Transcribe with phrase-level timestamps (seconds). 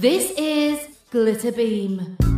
[0.00, 0.78] This is
[1.12, 2.16] Glitterbeam.
[2.24, 2.29] I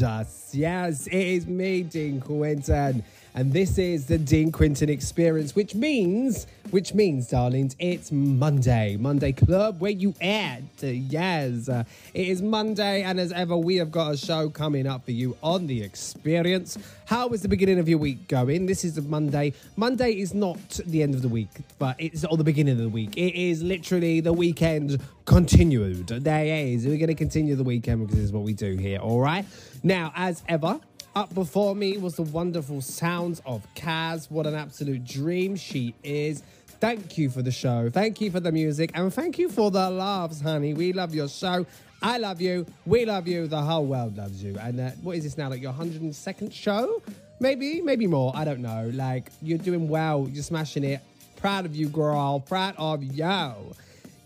[0.00, 0.50] gorgeous.
[0.54, 3.04] Yes, it is me, Dean Quinton.
[3.38, 8.96] And this is the Dean Quinton experience, which means, which means, darlings, it's Monday.
[8.96, 10.62] Monday Club, where you at?
[10.82, 15.12] Yes, it is Monday, and as ever, we have got a show coming up for
[15.12, 16.78] you on the experience.
[17.04, 18.66] How is the beginning of your week going?
[18.66, 19.52] This is a Monday.
[19.76, 22.88] Monday is not the end of the week, but it's or the beginning of the
[22.88, 23.16] week.
[23.16, 26.08] It is literally the weekend continued.
[26.08, 26.84] There is.
[26.84, 28.98] We're going to continue the weekend because this is what we do here.
[28.98, 29.44] All right.
[29.84, 30.80] Now, as ever,
[31.18, 34.30] up before me was the wonderful sounds of Kaz.
[34.30, 36.44] What an absolute dream she is.
[36.78, 37.90] Thank you for the show.
[37.90, 38.92] Thank you for the music.
[38.94, 40.74] And thank you for the laughs, honey.
[40.74, 41.66] We love your show.
[42.00, 42.66] I love you.
[42.86, 43.48] We love you.
[43.48, 44.56] The whole world loves you.
[44.60, 45.48] And uh, what is this now?
[45.48, 47.02] Like your 102nd show?
[47.40, 48.30] Maybe, maybe more.
[48.36, 48.88] I don't know.
[48.94, 50.28] Like, you're doing well.
[50.30, 51.00] You're smashing it.
[51.34, 52.38] Proud of you, girl.
[52.38, 53.74] Proud of you.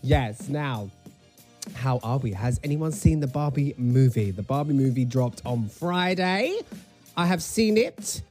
[0.03, 0.91] Yes, now,
[1.75, 2.31] how are we?
[2.31, 4.31] Has anyone seen the Barbie movie?
[4.31, 6.59] The Barbie movie dropped on Friday.
[7.15, 8.21] I have seen it.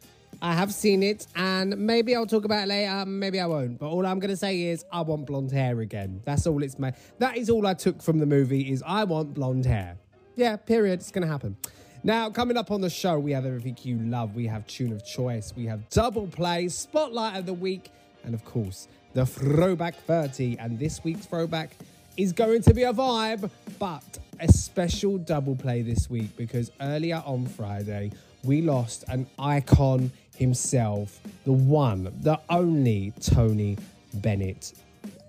[0.45, 3.07] I have seen it, and maybe I'll talk about it later.
[3.07, 3.79] Maybe I won't.
[3.79, 6.21] But all I'm going to say is, I want blonde hair again.
[6.25, 6.95] That's all it's made.
[7.21, 8.73] That is all I took from the movie.
[8.73, 9.97] Is I want blonde hair.
[10.35, 10.57] Yeah.
[10.57, 10.99] Period.
[10.99, 11.57] It's going to happen.
[12.03, 14.35] Now, coming up on the show, we have everything you love.
[14.35, 15.53] We have tune of choice.
[15.57, 17.93] We have double play, spotlight of the week,
[18.25, 20.57] and of course, the throwback 30.
[20.59, 21.77] And this week's throwback
[22.17, 27.23] is going to be a vibe, but a special double play this week because earlier
[27.25, 28.11] on Friday,
[28.45, 33.77] we lost an icon himself, the one, the only Tony
[34.15, 34.73] Bennett.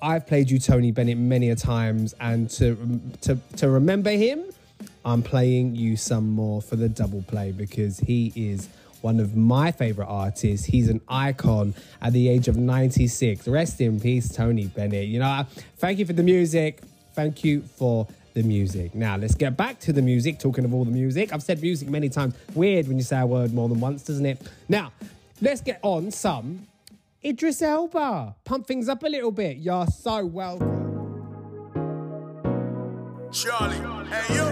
[0.01, 4.43] I've played you Tony Bennett many a times, and to to to remember him,
[5.05, 8.67] I'm playing you some more for the double play because he is
[9.03, 10.65] one of my favorite artists.
[10.65, 13.47] He's an icon at the age of 96.
[13.47, 15.07] Rest in peace, Tony Bennett.
[15.07, 15.45] You know,
[15.77, 16.81] thank you for the music.
[17.13, 18.95] Thank you for the music.
[18.95, 20.39] Now, let's get back to the music.
[20.39, 22.33] Talking of all the music, I've said music many times.
[22.55, 24.41] Weird when you say a word more than once, doesn't it?
[24.69, 24.93] Now,
[25.41, 26.65] let's get on some
[27.23, 28.35] Idris Elba.
[28.45, 29.57] Pump things up a little bit.
[29.57, 30.79] You're so welcome.
[33.31, 33.75] Charlie,
[34.09, 34.42] hey you.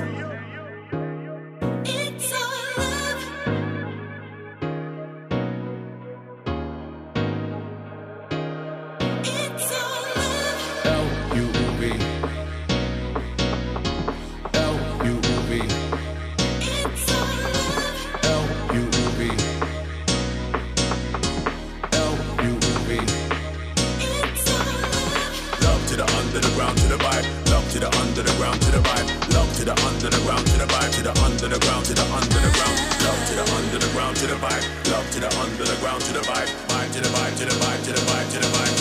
[28.21, 29.33] To the ground to the vibe.
[29.33, 30.91] Love to the underground to the vibe.
[30.93, 32.77] To the underground to the underground.
[33.01, 34.91] Love to the underground to the vibe.
[34.91, 35.71] Love to the to the.
[35.81, 36.49] Vibe to the vibe.
[36.69, 38.80] vibe to the vibe to the vibe to the vibe to the vibe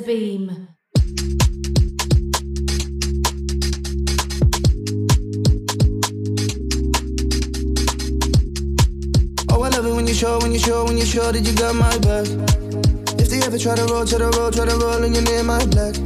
[0.00, 0.68] Glitter Beam.
[9.50, 11.52] Oh, I love it when you show, when you show, when you show that you
[11.54, 12.26] got my back.
[13.18, 15.42] If they ever try to roll try to road, try to roll and you're near
[15.42, 15.96] my black.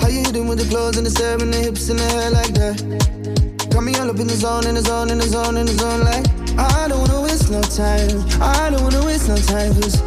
[0.00, 2.30] How you hitting with the clothes and the stare and the hips and the hair
[2.30, 3.68] like that?
[3.70, 5.72] Got me all up in the zone, in the zone, in the zone, in the
[5.72, 6.26] zone like
[6.58, 8.24] I don't wanna waste no time.
[8.40, 10.00] I don't wanna waste no time, cause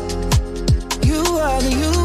[1.05, 2.04] you are the, you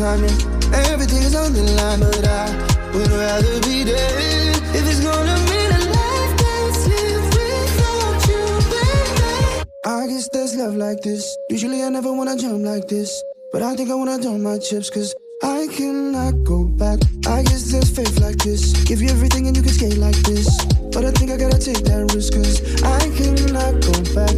[0.00, 2.50] and everything is on the line, but I
[2.94, 8.42] would rather be dead if it's gonna mean a life that's lived without you,
[8.74, 9.70] baby.
[9.86, 11.36] I guess there's love like this.
[11.48, 13.22] Usually I never wanna jump like this,
[13.52, 16.98] but I think I wanna dump my chips, cause I cannot go back.
[17.28, 18.72] I guess there's faith like this.
[18.84, 20.48] Give you everything and you can skate like this.
[20.92, 24.34] But I think I gotta take that risk, cause I cannot go back.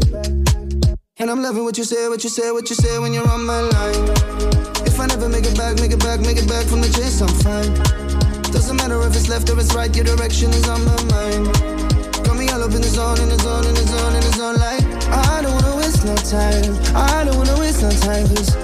[1.18, 3.46] And I'm loving what you say, what you say, what you say when you're on
[3.46, 4.65] my line.
[4.96, 7.20] If I never make it back, make it back, make it back from the chase,
[7.20, 7.68] I'm fine.
[8.48, 11.52] Doesn't matter if it's left or it's right, your direction is on my mind.
[12.24, 14.32] Got me all up in the zone, in the zone, in the zone, in the
[14.32, 14.80] zone, like
[15.12, 16.72] I don't wanna waste no time.
[16.96, 18.56] I don't wanna waste no time, cause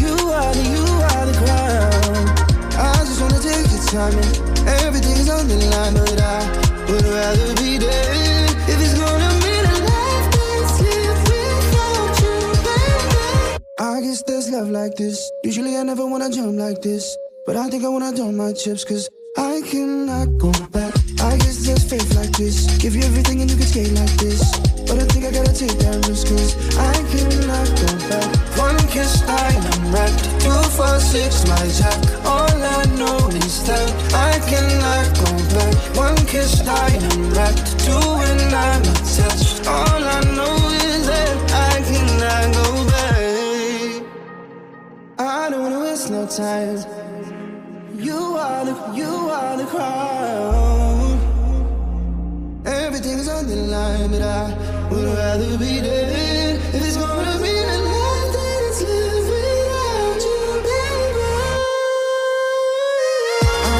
[0.00, 2.24] you are the, you are the crown.
[2.80, 4.32] I just wanna take your time and
[4.80, 6.40] everything's on the line, but I
[6.88, 9.17] would rather be dead if it's gonna
[14.46, 15.32] Love like this.
[15.42, 18.84] Usually I never wanna jump like this, but I think I wanna dump my chips,
[18.84, 19.10] cause
[46.76, 47.96] time.
[47.98, 51.18] You are the, you are the crown.
[52.66, 57.78] Everything's on the line, but I would rather be dead if it's gonna be the
[57.88, 58.80] life that it's
[59.30, 61.30] without you, baby.
[63.64, 63.74] I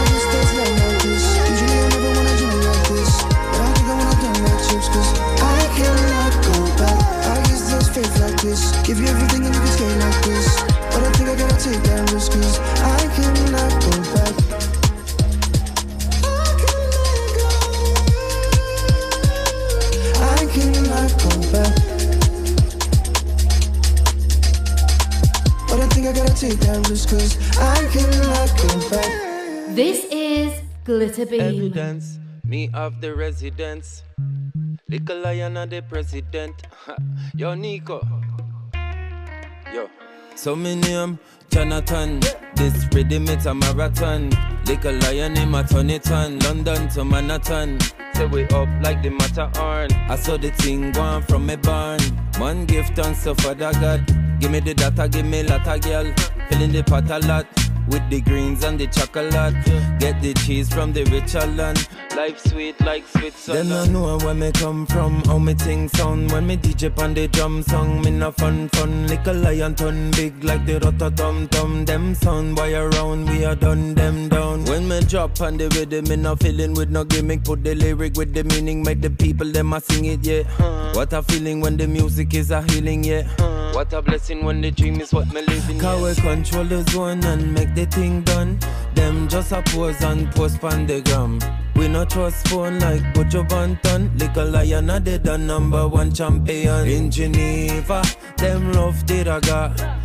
[0.57, 1.25] love like this.
[1.50, 3.12] Usually I never wanna jump like this,
[3.52, 4.16] but I think I wanna
[4.47, 5.11] my chips 'cause
[5.42, 7.00] I cannot go back.
[7.33, 7.37] I
[7.95, 8.73] faith like this.
[8.87, 10.49] Give you everything and you can skate like this,
[11.38, 14.35] gotta take that risk 'cause I cannot go back.
[16.25, 17.49] I cannot go.
[20.21, 21.75] I cannot go back.
[25.68, 29.12] But I think I gotta take that risk, cause I cannot go back.
[29.75, 30.50] This is
[30.85, 31.40] Glitter Beam.
[31.40, 34.02] Evidence, me of the residence.
[34.88, 36.54] Little lion of the president.
[37.37, 38.00] Yo, Nico.
[40.38, 41.18] So me name
[41.50, 42.21] Jonathan.
[42.54, 44.30] This rhythm it's a marathon.
[44.66, 46.38] Like a lion in my turn ton.
[46.38, 47.80] London to Manhattan.
[48.14, 49.90] Say we up like the Matterhorn.
[50.09, 51.99] I saw the thing going from me barn.
[52.38, 54.07] One gift and so for the God.
[54.38, 56.14] Give me the data, give me lotta girl.
[56.49, 57.47] Filling the pot a lot.
[57.88, 59.54] With the greens and the chocolate.
[59.99, 61.88] Get the cheese from the richer land.
[62.16, 63.71] Life sweet like Switzerland.
[63.71, 66.33] Then I know where me come from, how me ting sound.
[66.33, 69.07] When me DJ on the drum song, me no fun fun.
[69.07, 71.85] Little lion turn big like the rototom tom.
[71.85, 74.64] Them sound boy around, we are done them down.
[74.64, 77.45] When me drop on the rhythm, me no feeling with no gimmick.
[77.45, 80.42] Put the lyric with the meaning, make the people them a sing it, yeah.
[80.95, 83.23] What a feeling when the music is a healing, yeah.
[83.73, 85.78] What a blessing when the dream is what me living.
[85.78, 88.59] Cause we control the zone and make the thing done.
[88.95, 91.39] Them just a pose and post on the gram.
[91.77, 94.19] We no trust phone like Buju Banton.
[94.19, 98.03] Little lion a dead and number one champion in Geneva.
[98.37, 99.63] Them love the raga.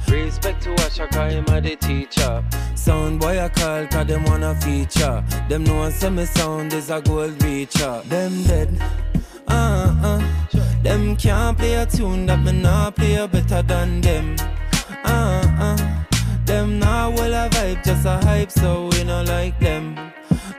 [0.08, 2.44] Respect to Ashaka, him a the teacher.
[2.76, 5.24] Sound boy a call cause them wanna feature.
[5.50, 8.04] Them know say me sound is a gold reacher.
[8.04, 8.70] Them dead.
[9.48, 10.22] Uh uh.
[10.84, 14.36] Them can't play a tune that me nah play better than them.
[15.04, 16.03] Uh uh.
[16.54, 19.98] Them nah well a vibe, just a hype, so we no like them.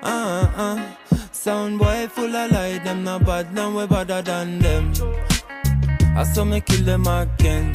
[0.02, 0.94] Uh uh.
[1.30, 4.92] Sound boy full of lie, them not bad, now we better than them.
[6.16, 7.72] I saw me kill them again.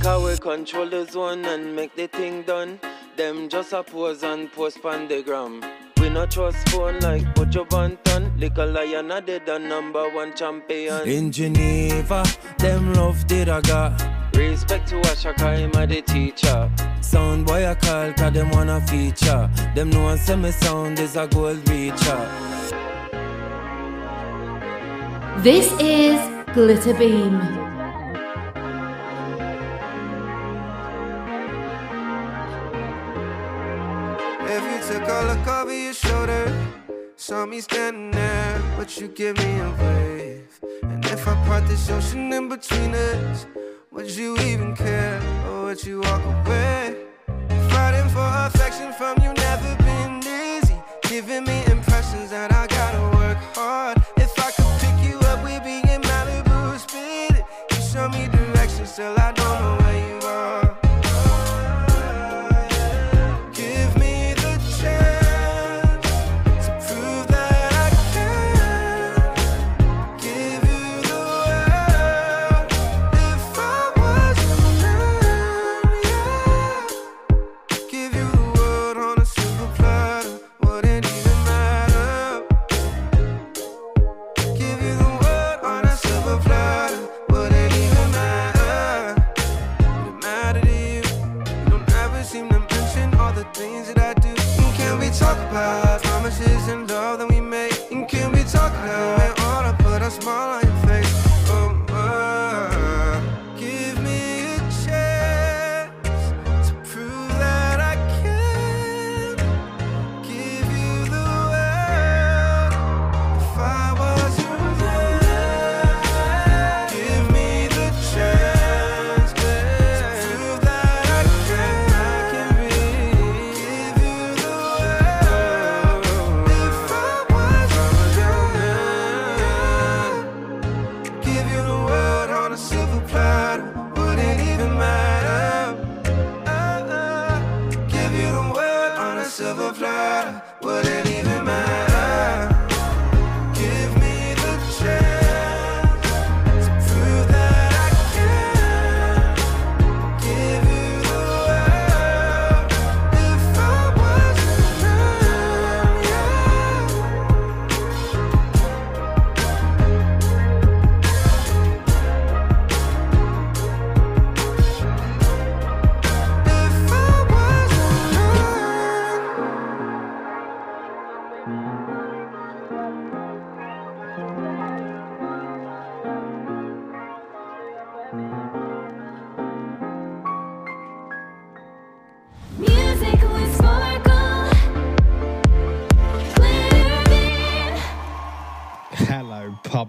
[0.00, 2.78] Cause we control the zone and make the thing done.
[3.16, 5.64] Them just a pose and post on the gram.
[6.04, 8.38] We no trust phone like Buju Banton.
[8.38, 11.08] Little lion a dead and number one champion.
[11.08, 12.22] In Geneva,
[12.58, 13.96] them love the raga.
[14.34, 16.70] Respect to Ashaka, him a the teacher.
[17.00, 19.48] Sound boy I call cause them wanna feature.
[19.74, 22.28] Them know say me sound is a gold reacher.
[25.42, 26.20] This is
[26.52, 27.73] Glitter Beam.
[34.46, 36.44] If you took a look over your shoulder,
[37.16, 40.60] saw me standing there, but you give me a wave?
[40.82, 43.46] And if I part this ocean in between us,
[43.90, 46.96] would you even care or would you walk away?
[47.70, 52.53] Fighting for affection from you never been easy, giving me impressions that I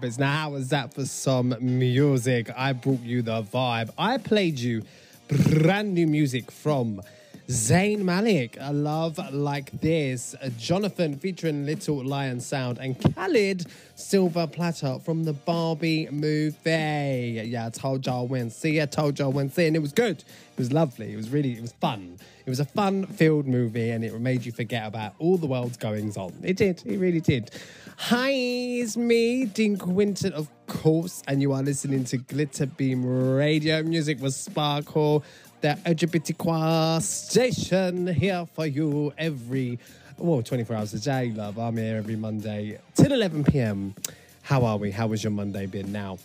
[0.06, 2.48] Now, how was that for some music?
[2.56, 3.90] I brought you the vibe.
[3.98, 4.84] I played you
[5.28, 7.02] brand new music from
[7.48, 8.56] Zayn Malik.
[8.60, 10.36] A love like this.
[10.56, 13.66] Jonathan featuring Little Lion Sound and Khalid
[13.96, 17.42] Silver Platter from the Barbie movie.
[17.44, 18.80] Yeah, I told y'all when see.
[18.80, 20.18] I told y'all when see, and it was good.
[20.18, 21.12] It was lovely.
[21.12, 22.18] It was really, it was fun.
[22.44, 26.16] It was a fun-filled movie, and it made you forget about all the world's goings
[26.16, 26.32] on.
[26.44, 26.80] It did.
[26.86, 27.50] It really did.
[27.98, 33.04] Hi, it's me, Dean Quinton, of course, and you are listening to Glitter Beam
[33.34, 33.82] Radio.
[33.82, 35.24] Music with Sparkle,
[35.62, 39.78] the LGBTQ station here for you every,
[40.18, 41.58] well, 24 hours a day, love.
[41.58, 43.94] I'm here every Monday till 11 p.m.
[44.42, 44.90] How are we?
[44.90, 46.18] How was your Monday been now?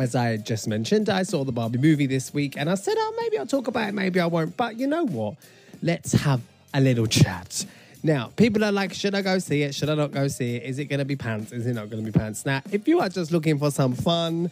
[0.00, 3.14] as I just mentioned, I saw the Barbie movie this week and I said, oh,
[3.20, 4.56] maybe I'll talk about it, maybe I won't.
[4.56, 5.36] But you know what?
[5.82, 6.40] Let's have
[6.72, 7.66] a little chat.
[8.02, 9.74] Now, people are like, should I go see it?
[9.74, 10.62] Should I not go see it?
[10.64, 11.52] Is it going to be pants?
[11.52, 12.46] Is it not going to be pants?
[12.46, 14.50] Now, if you are just looking for some fun,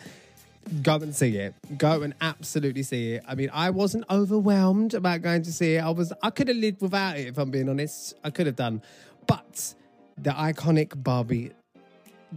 [0.83, 1.55] go and see it.
[1.79, 3.25] Go and absolutely see it.
[3.29, 5.81] I mean, I wasn't overwhelmed about going to see it.
[5.81, 8.15] I was, I could have lived without it if I'm being honest.
[8.25, 8.83] I could have done.
[9.27, 9.75] But
[10.19, 11.53] the iconic Barbie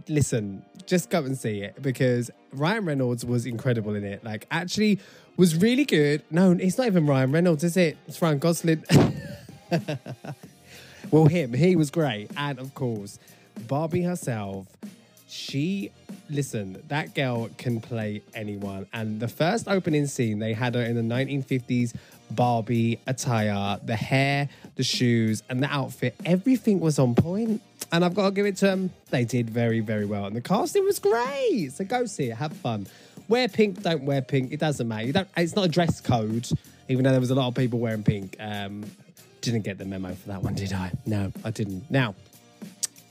[0.08, 4.24] listen, just go and see it because Ryan Reynolds was incredible in it.
[4.24, 4.98] Like, actually,
[5.36, 6.22] was really good.
[6.30, 7.96] No, it's not even Ryan Reynolds, is it?
[8.06, 8.84] It's Ryan Gosling.
[11.10, 12.30] well, him, he was great.
[12.36, 13.18] And of course,
[13.66, 14.66] Barbie herself,
[15.28, 15.90] she,
[16.28, 18.86] listen, that girl can play anyone.
[18.92, 21.94] And the first opening scene, they had her in the 1950s
[22.30, 26.14] Barbie attire, the hair, the shoes, and the outfit.
[26.24, 27.60] Everything was on point.
[27.92, 28.90] And I've got to give it to them.
[29.10, 30.26] They did very, very well.
[30.26, 31.70] And the casting was great.
[31.72, 32.36] So go see it.
[32.36, 32.86] Have fun.
[33.28, 34.52] Wear pink, don't wear pink.
[34.52, 35.06] It doesn't matter.
[35.06, 36.48] You don't, it's not a dress code,
[36.88, 38.36] even though there was a lot of people wearing pink.
[38.38, 38.84] Um,
[39.40, 40.92] didn't get the memo for that one, did I?
[41.06, 41.90] No, I didn't.
[41.90, 42.14] Now,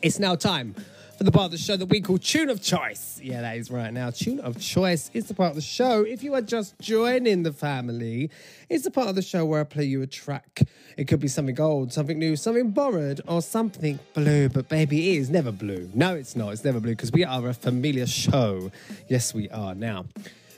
[0.01, 0.75] it's now time
[1.17, 3.19] for the part of the show that we call Tune of Choice.
[3.21, 3.91] Yeah, that is right.
[3.91, 6.03] Now, Tune of Choice is the part of the show.
[6.03, 8.29] If you are just joining the family,
[8.69, 10.61] it's the part of the show where I play you a track.
[10.95, 14.47] It could be something old, something new, something borrowed, or something blue.
[14.47, 15.89] But baby, it is never blue.
[15.93, 16.53] No, it's not.
[16.53, 18.71] It's never blue because we are a familiar show.
[19.09, 19.75] Yes, we are.
[19.75, 20.05] Now,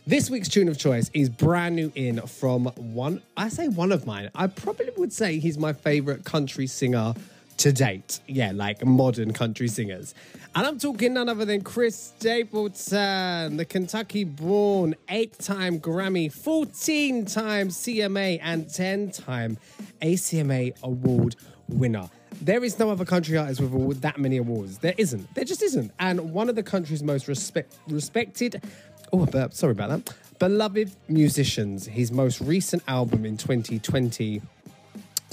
[0.08, 4.06] this week's tune of choice is brand new in from one, I say one of
[4.06, 4.30] mine.
[4.34, 7.14] I probably would say he's my favorite country singer
[7.58, 8.20] to date.
[8.28, 10.16] Yeah, like modern country singers.
[10.56, 17.26] And I'm talking none other than Chris Stapleton, the Kentucky born eight time Grammy, 14
[17.26, 19.58] time CMA, and 10 time
[20.02, 21.36] ACMA award
[21.70, 22.10] winner.
[22.42, 24.80] There is no other country artist with that many awards.
[24.80, 25.32] There isn't.
[25.36, 25.92] There just isn't.
[26.00, 28.64] And one of the country's most respect- respected,
[29.13, 31.86] oh, but sorry about that, beloved musicians.
[31.86, 34.41] His most recent album in 2020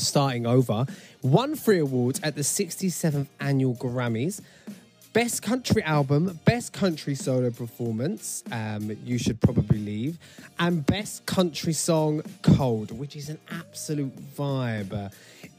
[0.00, 0.86] starting over.
[1.22, 4.40] Won three awards at the 67th annual Grammys.
[5.12, 10.18] Best country album, best country solo performance, um, You Should Probably Leave,
[10.58, 15.10] and best country song, Cold, which is an absolute vibe.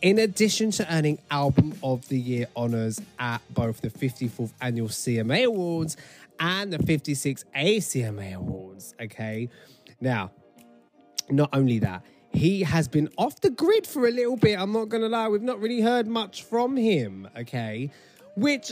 [0.01, 5.45] In addition to earning Album of the Year honors at both the 54th annual CMA
[5.45, 5.97] Awards
[6.39, 8.95] and the 56 ACMA Awards.
[9.01, 9.49] Okay.
[10.01, 10.31] Now,
[11.29, 14.59] not only that, he has been off the grid for a little bit.
[14.59, 15.27] I'm not going to lie.
[15.27, 17.27] We've not really heard much from him.
[17.37, 17.91] Okay.
[18.35, 18.71] Which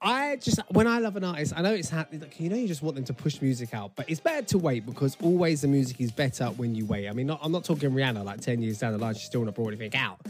[0.00, 2.22] I just, when I love an artist, I know it's happening.
[2.22, 4.58] Like, you know, you just want them to push music out, but it's better to
[4.58, 7.08] wait because always the music is better when you wait.
[7.08, 9.44] I mean, not, I'm not talking Rihanna like 10 years down the line, she's still
[9.44, 10.20] not brought anything out.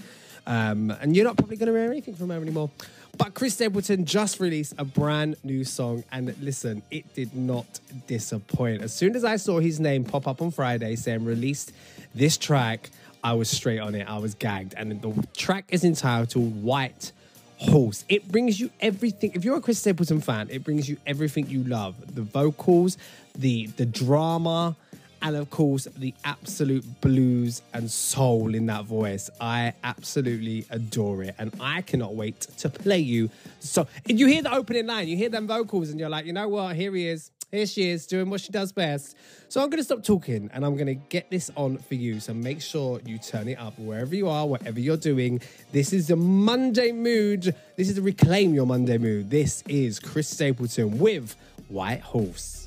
[0.47, 2.71] Um, and you're not probably going to hear anything from her anymore.
[3.17, 7.67] But Chris Stapleton just released a brand new song, and listen, it did not
[8.07, 8.83] disappoint.
[8.83, 11.73] As soon as I saw his name pop up on Friday saying released
[12.15, 12.91] this track,
[13.23, 14.09] I was straight on it.
[14.09, 14.75] I was gagged.
[14.77, 17.13] And the track is entitled White
[17.59, 18.05] Horse.
[18.09, 19.33] It brings you everything.
[19.35, 22.99] If you're a Chris Stapleton fan, it brings you everything you love the vocals,
[23.35, 24.77] the, the drama,
[25.25, 29.31] And of course, the absolute blues and soul in that voice.
[29.41, 31.35] I absolutely adore it.
[31.39, 33.31] And I cannot wait to play you.
[33.59, 36.49] So, you hear the opening line, you hear them vocals, and you're like, you know
[36.49, 36.77] what?
[36.77, 37.31] Here he is.
[37.51, 39.17] Here she is doing what she does best.
[39.49, 42.19] So I'm going to stop talking and I'm going to get this on for you.
[42.19, 45.41] So make sure you turn it up wherever you are, whatever you're doing.
[45.71, 47.55] This is the Monday mood.
[47.77, 49.31] This is the Reclaim Your Monday mood.
[49.31, 51.37] This is Chris Stapleton with
[51.69, 52.64] White Horse.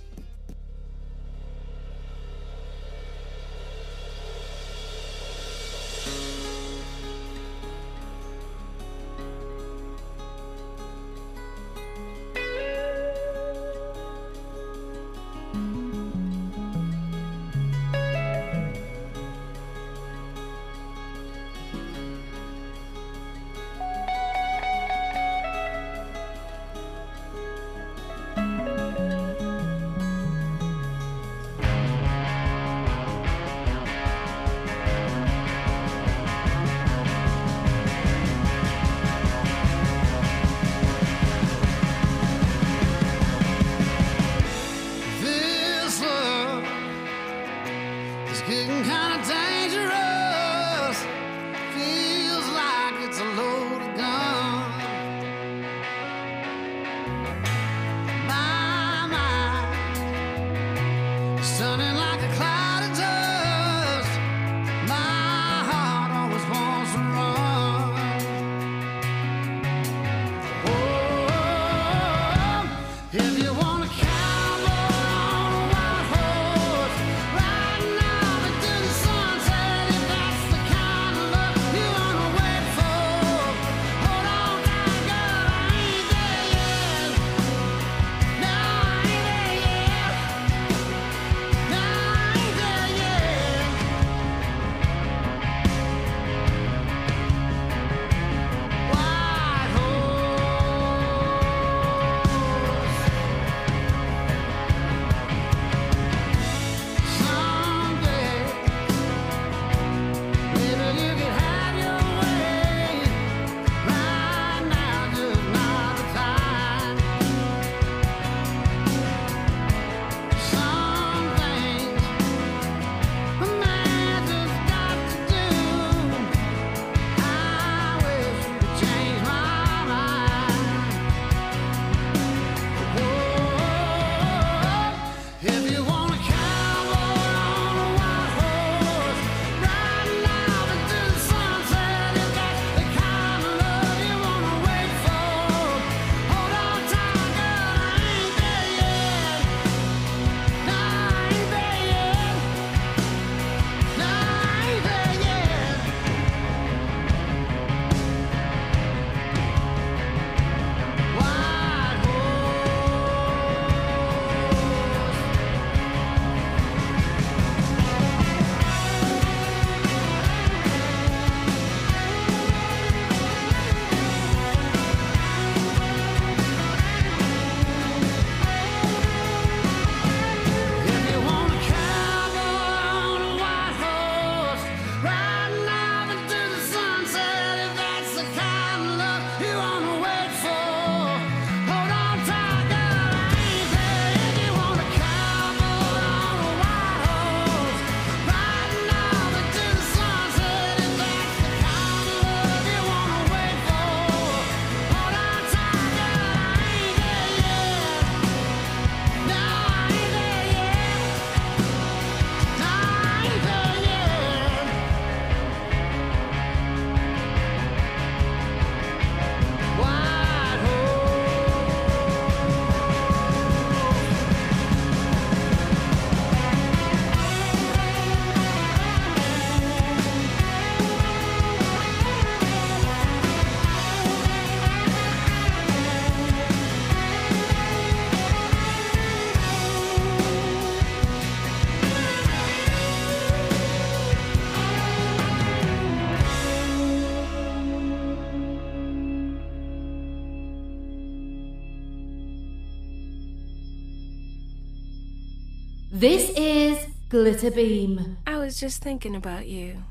[256.07, 258.15] This is Glitterbeam.
[258.25, 259.83] I was just thinking about you.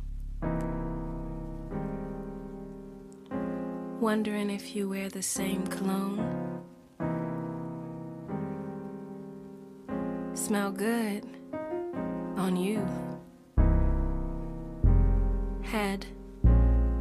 [4.01, 6.63] Wondering if you wear the same cologne.
[10.33, 11.27] Smell good
[12.39, 12.81] on you.
[15.65, 16.07] Had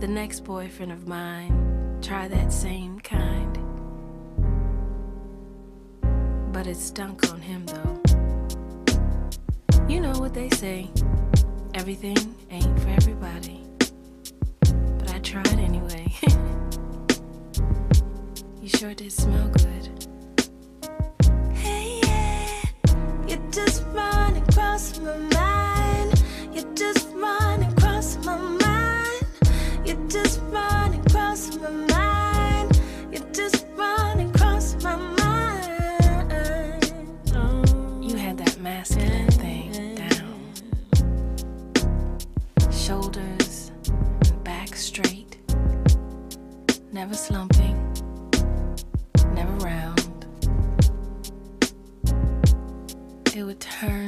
[0.01, 3.54] the next boyfriend of mine try that same kind.
[6.51, 7.95] But it stunk on him though.
[9.96, 10.90] You know what they say
[11.74, 12.18] everything
[12.52, 13.64] ain't for everybody.
[14.60, 16.14] But I tried anyway.
[18.62, 20.05] you sure did smell good.
[47.06, 47.94] never slumping,
[49.36, 50.26] never round.
[53.36, 54.05] It would turn.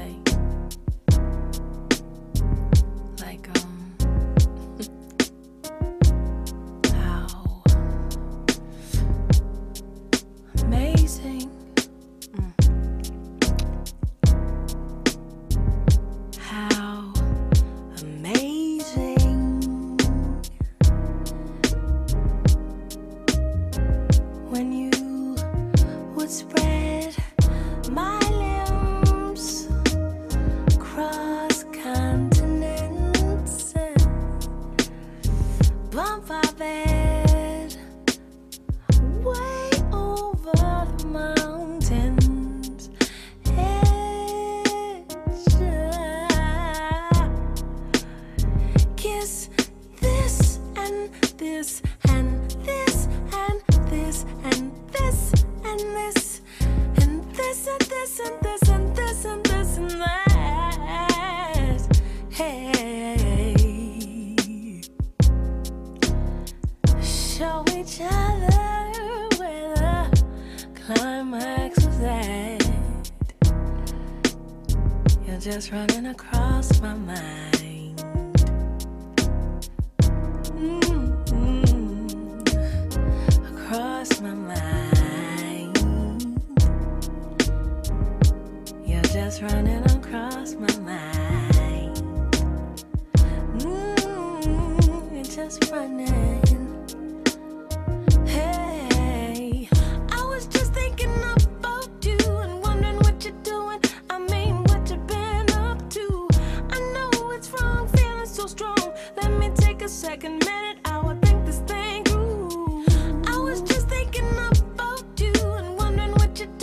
[0.00, 0.29] day.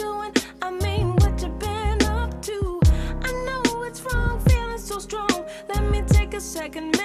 [0.07, 0.33] doing.
[0.61, 2.79] I mean, what you've been up to?
[3.29, 5.35] I know it's wrong, feeling so strong.
[5.73, 6.96] Let me take a second.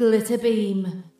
[0.00, 1.19] Glitter Beam.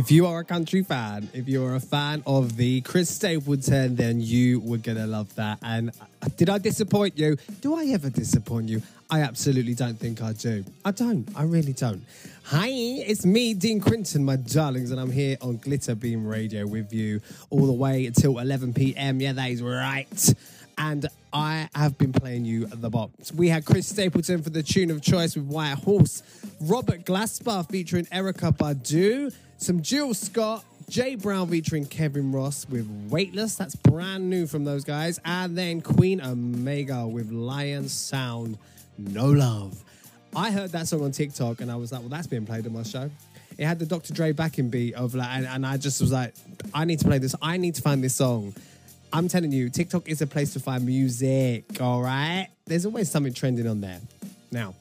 [0.00, 4.18] If you are a country fan, if you're a fan of the Chris Stapleton, then
[4.18, 5.58] you were gonna love that.
[5.62, 7.36] And uh, did I disappoint you?
[7.60, 8.80] Do I ever disappoint you?
[9.10, 10.64] I absolutely don't think I do.
[10.86, 11.28] I don't.
[11.36, 12.02] I really don't.
[12.44, 16.94] Hi, it's me, Dean Quinton, my darlings, and I'm here on Glitter Beam Radio with
[16.94, 17.20] you
[17.50, 19.20] all the way until 11 p.m.
[19.20, 20.34] Yeah, that is right.
[20.78, 23.34] And I have been playing you the box.
[23.34, 26.22] We had Chris Stapleton for the tune of choice with White Horse,
[26.58, 29.30] Robert Glasper featuring Erykah Badu,
[29.60, 33.56] some Jill Scott, Jay Brown featuring Kevin Ross with Weightless.
[33.56, 35.20] That's brand new from those guys.
[35.24, 38.56] And then Queen Omega with Lion Sound,
[38.96, 39.78] No Love.
[40.34, 42.72] I heard that song on TikTok and I was like, well, that's being played on
[42.72, 43.10] my show.
[43.58, 44.14] It had the Dr.
[44.14, 46.32] Dre backing beat of like, and, and I just was like,
[46.72, 47.34] I need to play this.
[47.42, 48.54] I need to find this song.
[49.12, 52.48] I'm telling you, TikTok is a place to find music, all right?
[52.64, 54.00] There's always something trending on there.
[54.52, 54.74] Now,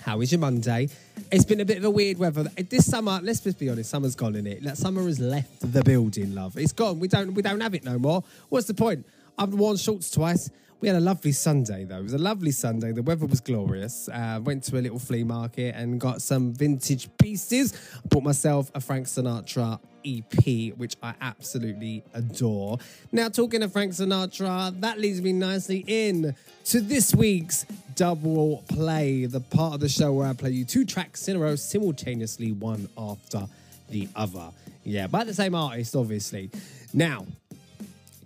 [0.00, 0.88] how is your Monday?
[1.30, 2.44] It's been a bit of a weird weather.
[2.68, 4.62] This summer, let's just be honest, summer's gone in it.
[4.62, 6.56] Like, summer has left the building, love.
[6.56, 6.98] It's gone.
[6.98, 8.22] We don't we don't have it no more.
[8.48, 9.06] What's the point?
[9.38, 10.50] I've worn shorts twice.
[10.80, 11.98] We had a lovely Sunday though.
[11.98, 12.92] It was a lovely Sunday.
[12.92, 14.08] The weather was glorious.
[14.08, 17.72] Uh, went to a little flea market and got some vintage pieces.
[18.04, 22.78] Bought myself a Frank Sinatra EP, which I absolutely adore.
[23.10, 26.34] Now, talking of Frank Sinatra, that leads me nicely in
[26.66, 30.84] to this week's double play, the part of the show where I play you two
[30.84, 33.46] tracks in a row simultaneously, one after
[33.90, 34.50] the other.
[34.84, 36.50] Yeah, by the same artist, obviously.
[36.92, 37.26] Now,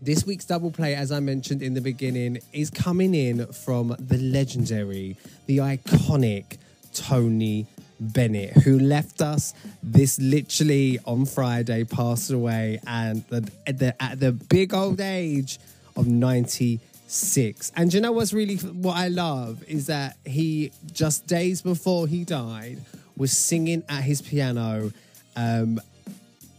[0.01, 4.19] this week's double play, as I mentioned in the beginning, is coming in from the
[4.19, 5.17] legendary,
[5.47, 6.59] the iconic
[6.93, 7.67] Tony
[7.99, 14.21] Bennett, who left us this literally on Friday, passed away, and the, at, the, at
[14.21, 15.59] the big old age
[15.97, 17.73] of 96.
[17.77, 22.25] And you know what's really what I love is that he just days before he
[22.25, 22.81] died
[23.17, 24.93] was singing at his piano
[25.37, 25.81] um,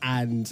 [0.02, 0.52] and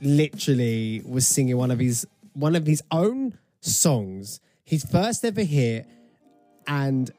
[0.00, 5.86] literally was singing one of his one of his own songs, his first ever hit,
[6.66, 7.10] and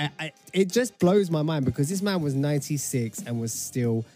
[0.00, 4.06] I, I, it just blows my mind because this man was 96 and was still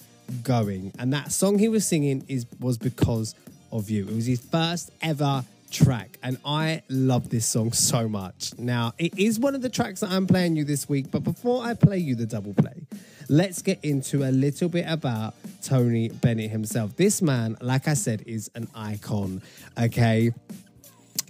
[0.43, 3.35] going, and that song he was singing is was because
[3.71, 4.09] of you.
[4.09, 8.53] It was his first ever track, and I love this song so much.
[8.59, 11.63] Now, it is one of the tracks that I'm playing you this week, but before
[11.63, 12.87] I play you the double play,
[13.29, 16.97] let's get into a little bit about Tony Bennett himself.
[16.97, 19.43] This man, like I said, is an icon,
[19.79, 20.33] okay?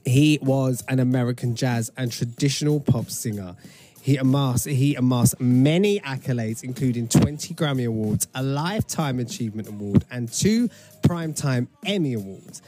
[0.04, 3.56] He was an American jazz and traditional pop singer.
[4.04, 10.30] He amassed he amassed many accolades, including 20 Grammy Awards, a Lifetime Achievement Award, and
[10.30, 10.68] two
[11.00, 12.60] Primetime Emmy Awards.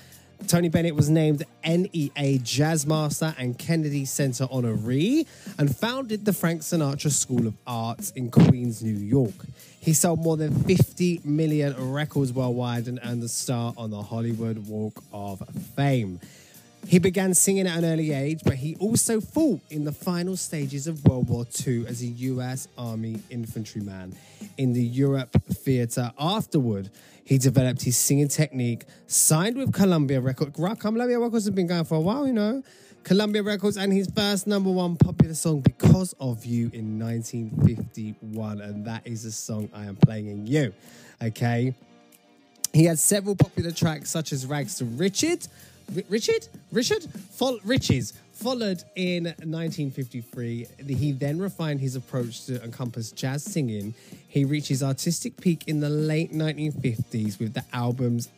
[0.46, 5.26] Tony Bennett was named NEA Jazz Master and Kennedy Center honoree
[5.58, 9.34] and founded the Frank Sinatra School of Arts in Queens, New York.
[9.78, 14.66] He sold more than 50 million records worldwide and earned a star on the Hollywood
[14.66, 15.42] Walk of
[15.76, 16.18] Fame.
[16.86, 20.86] He began singing at an early age, but he also fought in the final stages
[20.86, 24.14] of World War II as a US Army infantryman
[24.56, 26.12] in the Europe theatre.
[26.16, 26.90] Afterward,
[27.24, 30.54] he developed his singing technique, signed with Columbia Records.
[30.78, 32.62] Columbia Records have been going for a while, you know.
[33.02, 38.60] Columbia Records and his first number one popular song, Because of You, in 1951.
[38.60, 40.72] And that is the song I am playing in you.
[41.22, 41.74] Okay.
[42.72, 45.48] He had several popular tracks such as Rags to Richard, Ri-
[46.08, 48.14] Richard, Richard, Fol- Riches.
[48.32, 53.94] Followed in 1953, he then refined his approach to encompass jazz singing.
[54.28, 58.28] He reached his artistic peak in the late 1950s with the albums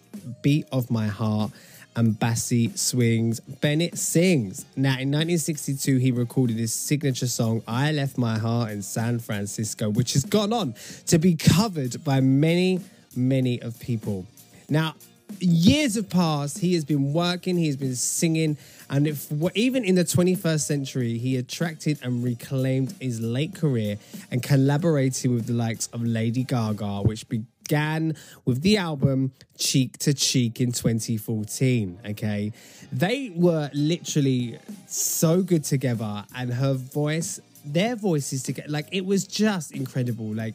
[0.40, 1.50] "Beat of My Heart"
[1.96, 4.66] and "Basie Swings." Bennett sings.
[4.76, 9.90] Now, in 1962, he recorded his signature song "I Left My Heart in San Francisco,"
[9.90, 10.74] which has gone on
[11.06, 12.78] to be covered by many,
[13.16, 14.26] many of people.
[14.68, 14.94] Now,
[15.40, 16.58] years have passed.
[16.58, 17.56] He has been working.
[17.56, 18.56] He has been singing,
[18.90, 23.98] and if even in the 21st century, he attracted and reclaimed his late career
[24.30, 30.14] and collaborated with the likes of Lady Gaga, which began with the album Cheek to
[30.14, 31.98] Cheek in 2014.
[32.10, 32.52] Okay,
[32.90, 39.26] they were literally so good together, and her voice, their voices together, like it was
[39.26, 40.34] just incredible.
[40.34, 40.54] Like,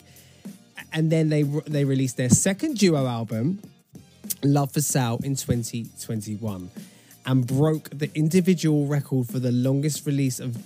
[0.92, 3.60] and then they they released their second duo album.
[4.44, 6.70] Love for Sale in 2021
[7.26, 10.58] and broke the individual record for the longest release of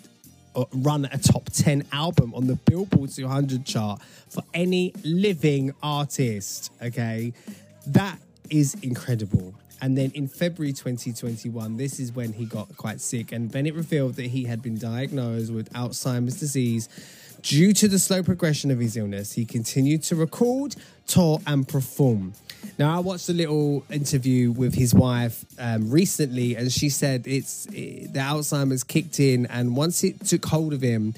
[0.55, 6.71] uh, run a top 10 album on the Billboard 200 chart for any living artist.
[6.81, 7.33] Okay,
[7.85, 8.17] that
[8.49, 9.53] is incredible.
[9.81, 14.15] And then in February 2021, this is when he got quite sick, and Bennett revealed
[14.15, 16.89] that he had been diagnosed with Alzheimer's disease.
[17.43, 22.33] Due to the slow progression of his illness, he continued to record, tour, and perform.
[22.79, 27.65] Now, I watched a little interview with his wife um, recently, and she said it's
[27.67, 31.15] it, the Alzheimer's kicked in, and once it took hold of him,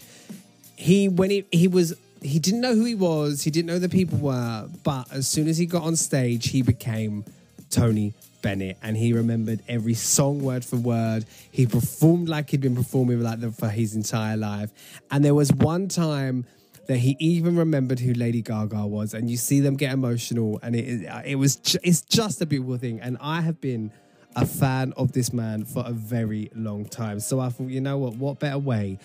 [0.75, 3.89] he when he he was he didn't know who he was, he didn't know the
[3.89, 7.25] people were, but as soon as he got on stage, he became
[7.69, 11.25] Tony Bennett, and he remembered every song word for word.
[11.51, 14.71] He performed like he'd been performing like that for his entire life,
[15.11, 16.45] and there was one time
[16.89, 20.75] that he even remembered who Lady Gaga was, and you see them get emotional, and
[20.75, 23.91] it it was ju- it's just a beautiful thing, and I have been
[24.35, 27.19] a fan of this man for a very long time.
[27.19, 28.97] So I thought, you know what, what better way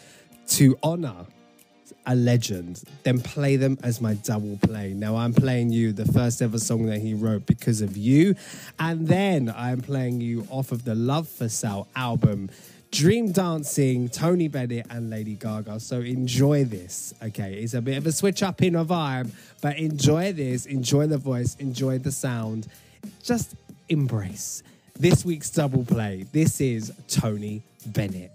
[0.49, 1.27] to honor
[2.07, 4.95] a legend than play them as my double play.
[4.95, 8.35] Now I'm playing you the first ever song that he wrote because of you,
[8.79, 12.49] and then I'm playing you off of the Love for Sale album.
[12.95, 15.81] Dream Dancing, Tony Bennett, and Lady Gaga.
[15.81, 17.13] So enjoy this.
[17.21, 21.09] Okay, it's a bit of a switch up in a vibe, but enjoy this, enjoy
[21.09, 22.69] the voice, enjoy the sound.
[23.21, 23.57] Just
[23.89, 24.63] embrace
[24.97, 26.27] this week's double play.
[26.31, 28.31] This is Tony Bennett.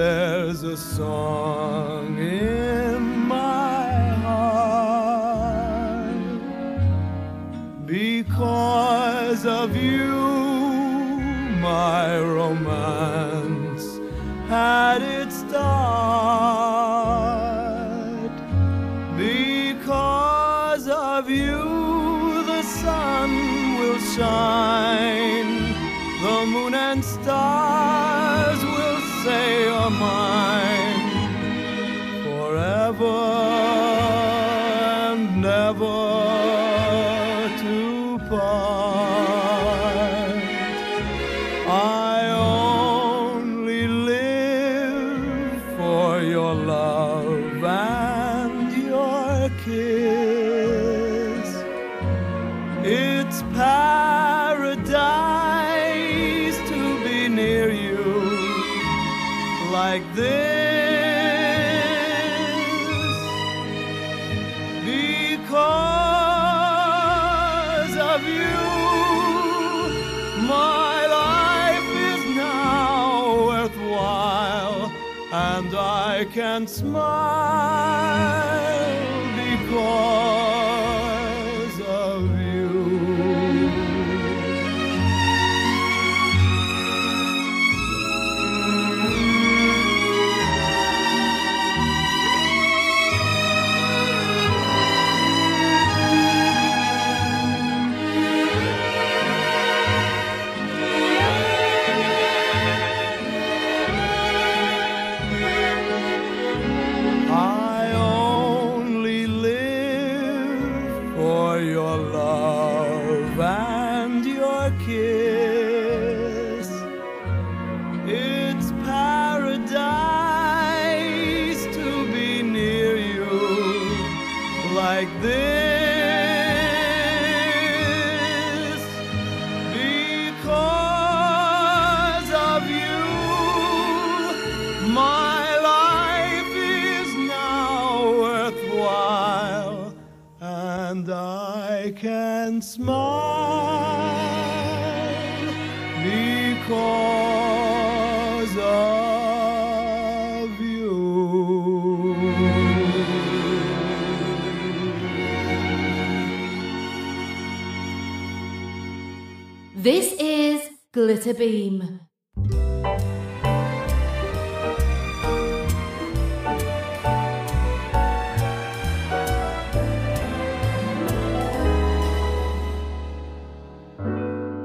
[0.00, 3.92] There's a song in my
[4.24, 5.60] heart.
[7.84, 10.16] Because of you,
[11.60, 14.00] my romance
[14.48, 15.60] had its start.
[19.18, 21.62] Because of you,
[22.52, 23.30] the sun
[23.78, 25.74] will shine,
[26.22, 27.19] the moon and stars
[29.98, 30.39] say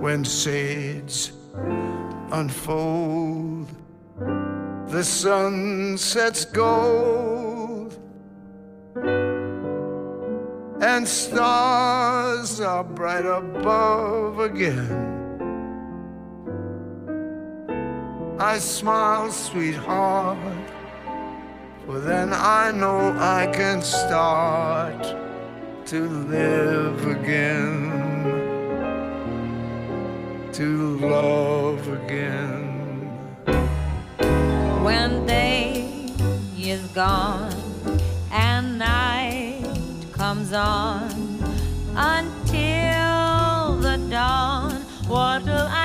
[0.02, 1.32] When shades
[2.34, 3.70] unfold,
[4.88, 7.98] the sun sets gold,
[10.82, 15.25] and stars are bright above again.
[18.54, 20.38] I smile, sweetheart,
[21.84, 25.02] for then I know I can start
[25.88, 26.00] to
[26.36, 27.76] live again
[30.54, 32.64] to love again.
[34.86, 36.14] when day
[36.56, 37.52] is gone
[38.32, 39.66] and night
[40.12, 41.10] comes on
[41.96, 45.70] until the dawn what will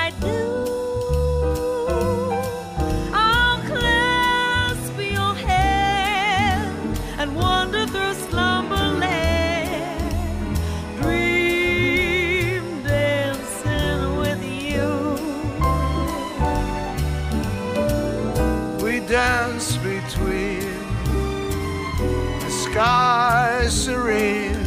[22.81, 24.65] sky serene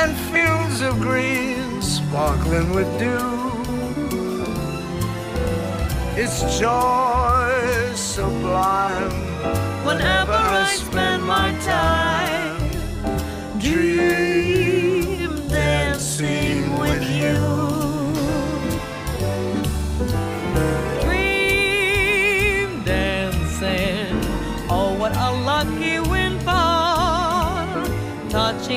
[0.00, 3.26] and fields of green sparkling with dew.
[6.22, 9.10] It's joy sublime
[9.84, 12.70] whenever I spend my time
[13.58, 14.97] dream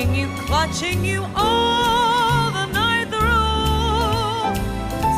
[0.02, 4.54] touching you, clutching you all the night through.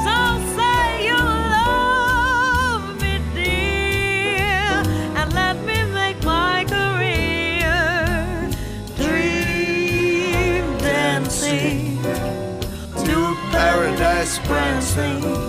[0.05, 0.17] So
[0.57, 4.83] say you love me, dear,
[5.17, 8.51] and let me make my career
[8.97, 12.03] dream dancing
[13.07, 15.44] to paradise prancing.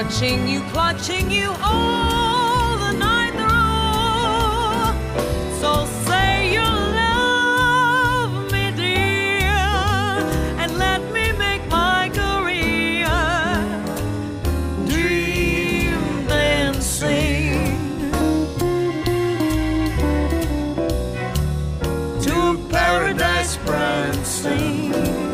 [0.00, 4.94] Clutching you, clutching you all the night through.
[5.60, 9.48] So say you love me, dear,
[10.62, 13.08] and let me make my career.
[14.86, 18.12] Dream, then sing.
[22.22, 25.27] To paradise prancing.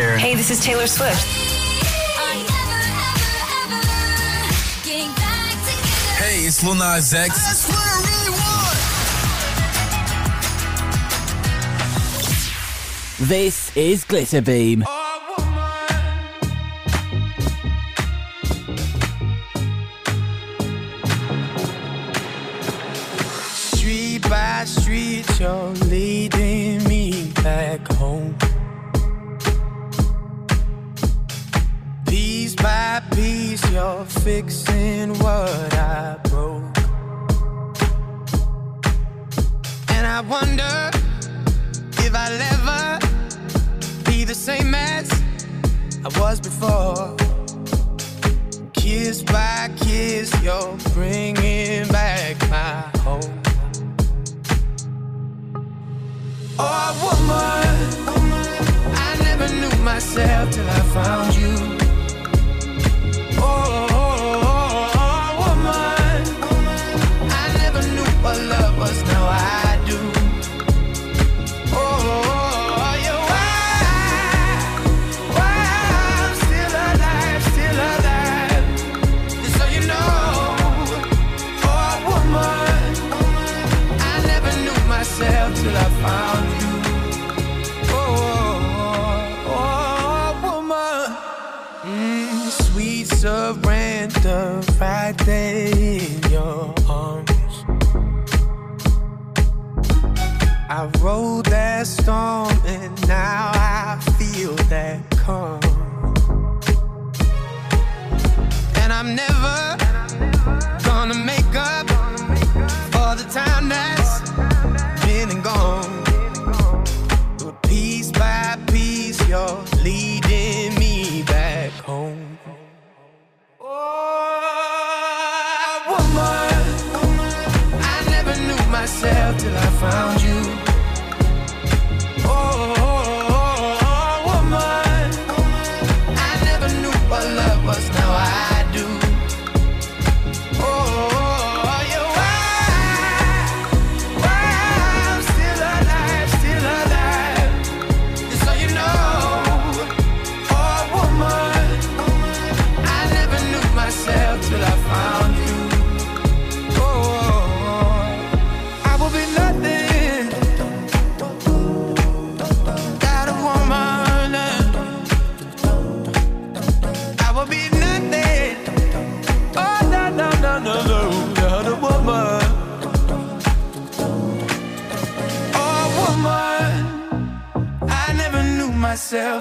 [0.00, 1.26] Hey, this is Taylor Swift.
[6.16, 7.68] Hey, it's Lil Nas X.
[7.68, 7.76] Really
[13.28, 14.84] this is Glitterbeam.
[14.86, 14.99] Oh.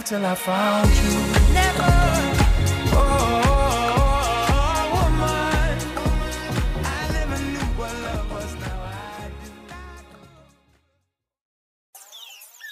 [0.09, 1.11] till I found you.
[1.53, 1.93] Never.
[2.97, 3.45] Oh,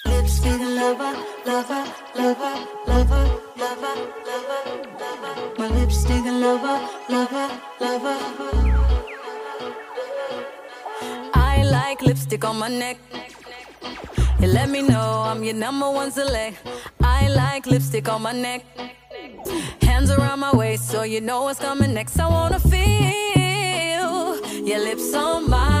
[0.06, 1.14] Lips be lover,
[1.46, 1.84] lover,
[2.18, 2.54] lover,
[2.90, 3.94] lover,
[4.30, 4.64] lover,
[4.98, 5.34] lover.
[5.58, 6.78] My lips lover,
[7.08, 7.48] lover,
[7.80, 8.18] lover.
[11.34, 12.98] I like lipstick on my neck.
[14.40, 16.56] You let me know I'm your number one select
[17.28, 18.64] like lipstick on my neck.
[19.82, 22.18] Hands around my waist, so you know what's coming next.
[22.18, 25.77] I wanna feel your lips on mine.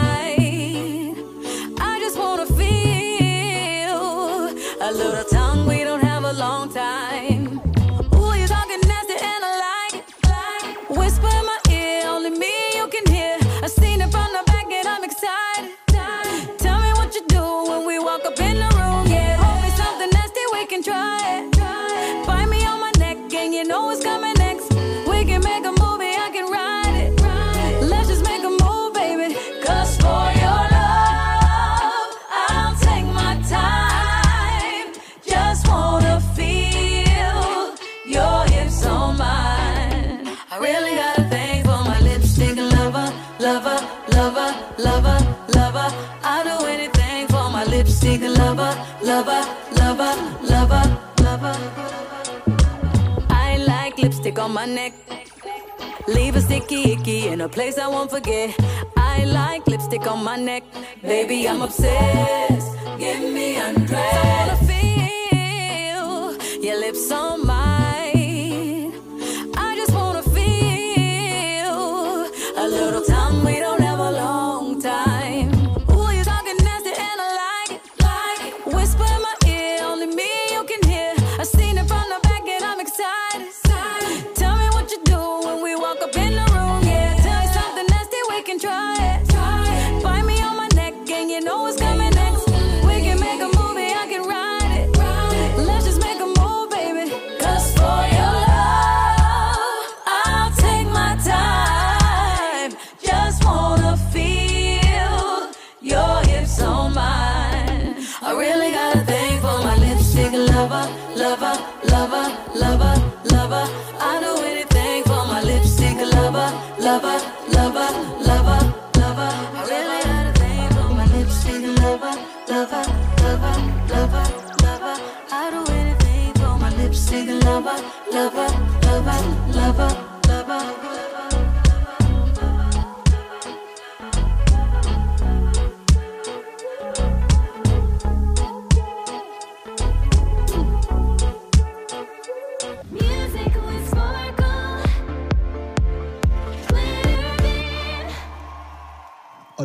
[49.18, 49.44] lover,
[49.80, 50.84] lover, lover,
[51.22, 51.56] lover.
[53.30, 54.92] I like lipstick on my neck.
[56.06, 58.54] Leave a sticky icky in a place I won't forget.
[58.96, 60.62] I like lipstick on my neck.
[61.02, 62.76] Baby, I'm obsessed.
[62.98, 64.14] Give me undressed.
[64.14, 66.04] I wanna feel
[66.62, 68.92] your lips on mine.
[69.56, 71.74] I just wanna feel
[72.64, 73.77] a little time we don't.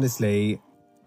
[0.03, 0.59] Honestly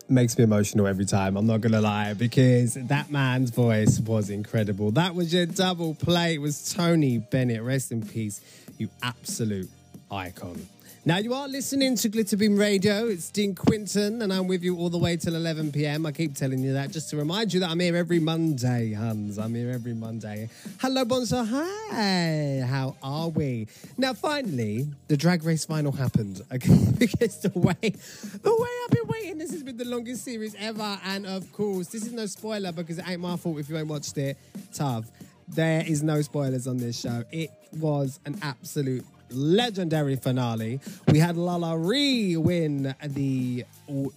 [0.09, 1.37] makes me emotional every time.
[1.37, 4.91] I'm not gonna lie because that man's voice was incredible.
[4.93, 6.37] That was your double play.
[6.37, 7.61] It was Tony Bennett.
[7.61, 8.41] Rest in peace,
[8.79, 9.69] you absolute
[10.11, 10.67] icon.
[11.07, 13.07] Now you are listening to Glitterbeam Radio.
[13.07, 16.05] It's Dean Quinton, and I'm with you all the way till 11 p.m.
[16.05, 19.39] I keep telling you that just to remind you that I'm here every Monday, Hans.
[19.39, 20.51] I'm here every Monday.
[20.81, 21.47] Hello, Bonzo.
[21.47, 22.67] Hi.
[22.67, 23.69] How are we?
[23.97, 26.43] Now, finally, the drag race final happened.
[26.53, 30.57] Okay, because the way, the way I've been waiting, this has been the longest series
[30.59, 33.77] ever, and of course, this is no spoiler because it ain't my fault if you
[33.77, 34.37] ain't watched it.
[34.75, 35.05] Tough.
[35.47, 37.23] There is no spoilers on this show.
[37.31, 40.81] It was an absolute legendary finale.
[41.11, 43.65] We had LaLa Ri win the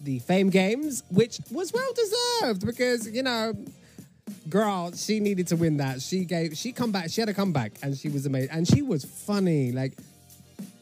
[0.03, 3.53] the Fame Games, which was well deserved because you know,
[4.49, 6.01] girl, she needed to win that.
[6.01, 7.09] She gave she come back.
[7.09, 9.71] She had a comeback and she was amazing and she was funny.
[9.71, 9.93] Like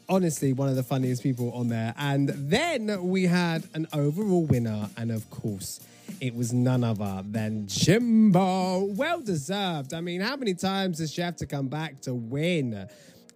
[0.09, 1.93] honestly, one of the funniest people on there.
[1.97, 5.80] And then we had an overall winner, and of course.
[6.21, 8.86] It was none other than Jimbo.
[8.86, 9.93] Well deserved.
[9.93, 12.88] I mean, how many times does she have to come back to win?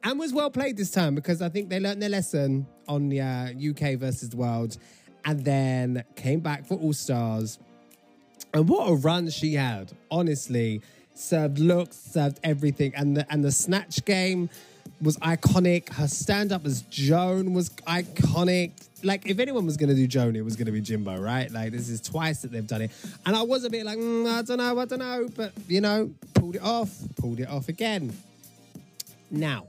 [0.03, 3.21] And was well played this time because I think they learned their lesson on the
[3.21, 4.77] uh, UK versus the world,
[5.25, 7.59] and then came back for All Stars.
[8.53, 9.91] And what a run she had!
[10.09, 10.81] Honestly,
[11.13, 14.49] served looks, served everything, and the and the snatch game
[15.01, 15.93] was iconic.
[15.93, 18.71] Her stand up as Joan was iconic.
[19.03, 21.49] Like if anyone was gonna do Joan, it was gonna be Jimbo, right?
[21.51, 22.91] Like this is twice that they've done it,
[23.25, 25.81] and I was a bit like, mm, I don't know, I don't know, but you
[25.81, 28.13] know, pulled it off, pulled it off again.
[29.29, 29.65] Now,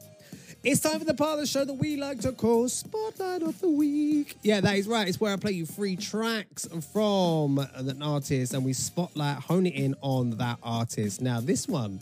[0.64, 3.60] it's time for the part of the show that we like to call Spotlight of
[3.60, 4.36] the Week.
[4.42, 5.08] Yeah, that is right.
[5.08, 9.74] It's where I play you three tracks from an artist and we spotlight, hone it
[9.74, 11.20] in on that artist.
[11.20, 11.98] Now, this one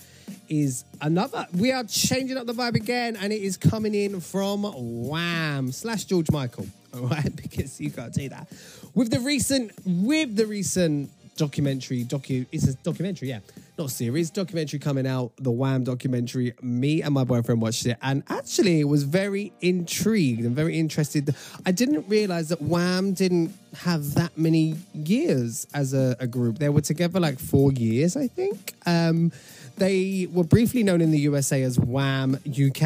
[0.51, 1.47] is another.
[1.57, 6.05] We are changing up the vibe again and it is coming in from Wham slash
[6.05, 6.67] George Michael.
[6.95, 8.49] All right, because you can't do that.
[8.95, 13.39] With the recent, with the recent documentary, docu, it's a documentary, yeah,
[13.79, 16.53] not series, documentary coming out, the Wham documentary.
[16.61, 21.35] Me and my boyfriend watched it and actually was very intrigued and very interested.
[21.65, 26.59] I didn't realize that Wham didn't have that many years as a, a group.
[26.59, 28.75] They were together like four years, I think.
[28.85, 29.33] Um,
[29.79, 32.83] they were briefly known in the USA as Wham UK.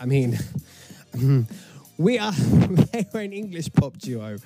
[0.00, 0.38] I mean,
[1.98, 2.32] we are
[2.92, 4.38] they were an English pop duo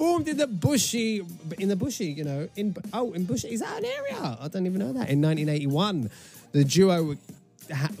[0.00, 1.20] formed in the Bushey
[1.60, 4.38] in the Bushey you know in oh in Bushey is that an area?
[4.40, 5.10] I don't even know that.
[5.10, 6.10] In 1981
[6.52, 7.16] the duo were,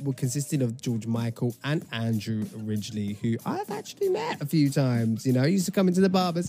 [0.02, 5.24] were consisting of george michael and andrew Ridgeley who i've actually met a few times
[5.24, 6.48] you know used to come into the barbers.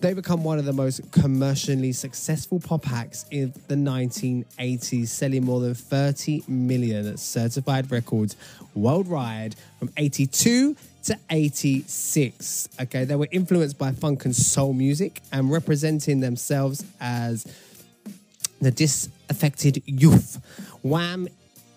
[0.00, 5.60] They become one of the most commercially successful pop acts in the 1980s selling more
[5.60, 8.34] than 30 million certified records
[8.74, 10.74] worldwide from 82
[11.04, 12.68] to 86.
[12.80, 17.46] Okay, they were influenced by funk and soul music and representing themselves as
[18.60, 20.40] the disaffected youth.
[20.82, 21.28] Wham,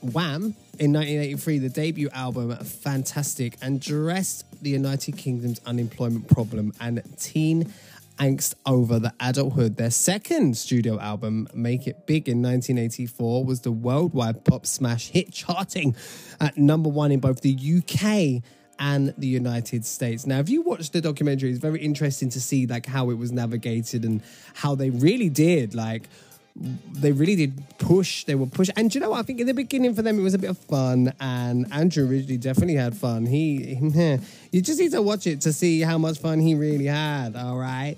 [0.02, 7.02] Wham in 1983, the debut album, fantastic, and addressed the United Kingdom's unemployment problem and
[7.18, 7.72] teen
[8.20, 9.78] angst over the adulthood.
[9.78, 15.32] Their second studio album, Make It Big in 1984, was the worldwide pop smash hit
[15.32, 15.96] charting
[16.40, 18.44] at number one in both the UK
[18.80, 20.26] and the United States.
[20.26, 23.32] Now, if you watch the documentary, it's very interesting to see like how it was
[23.32, 24.22] navigated and
[24.54, 26.10] how they really did like
[26.56, 28.26] they really did push.
[28.26, 29.20] They were push, and you know what?
[29.20, 32.06] I think in the beginning for them it was a bit of fun, and Andrew
[32.06, 33.26] Ridgeley definitely had fun.
[33.26, 33.76] He,
[34.52, 37.36] you just need to watch it to see how much fun he really had.
[37.36, 37.96] All right,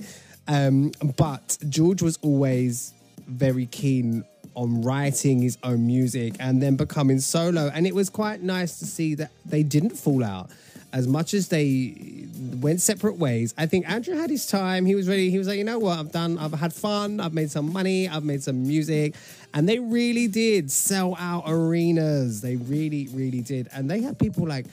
[0.47, 2.93] um, but George was always
[3.28, 4.23] very keen
[4.53, 8.86] on writing his own music and then becoming solo, and it was quite nice to
[8.86, 10.49] see that they didn't fall out
[10.96, 12.26] as much as they
[12.62, 14.86] went separate ways, I think Andrew had his time.
[14.86, 15.30] He was ready.
[15.30, 16.00] He was like, you know what?
[16.00, 17.20] I've done, I've had fun.
[17.20, 18.08] I've made some money.
[18.08, 19.14] I've made some music.
[19.54, 22.39] And they really did sell out arenas.
[22.39, 23.68] They really, really did.
[23.74, 24.68] And they had people like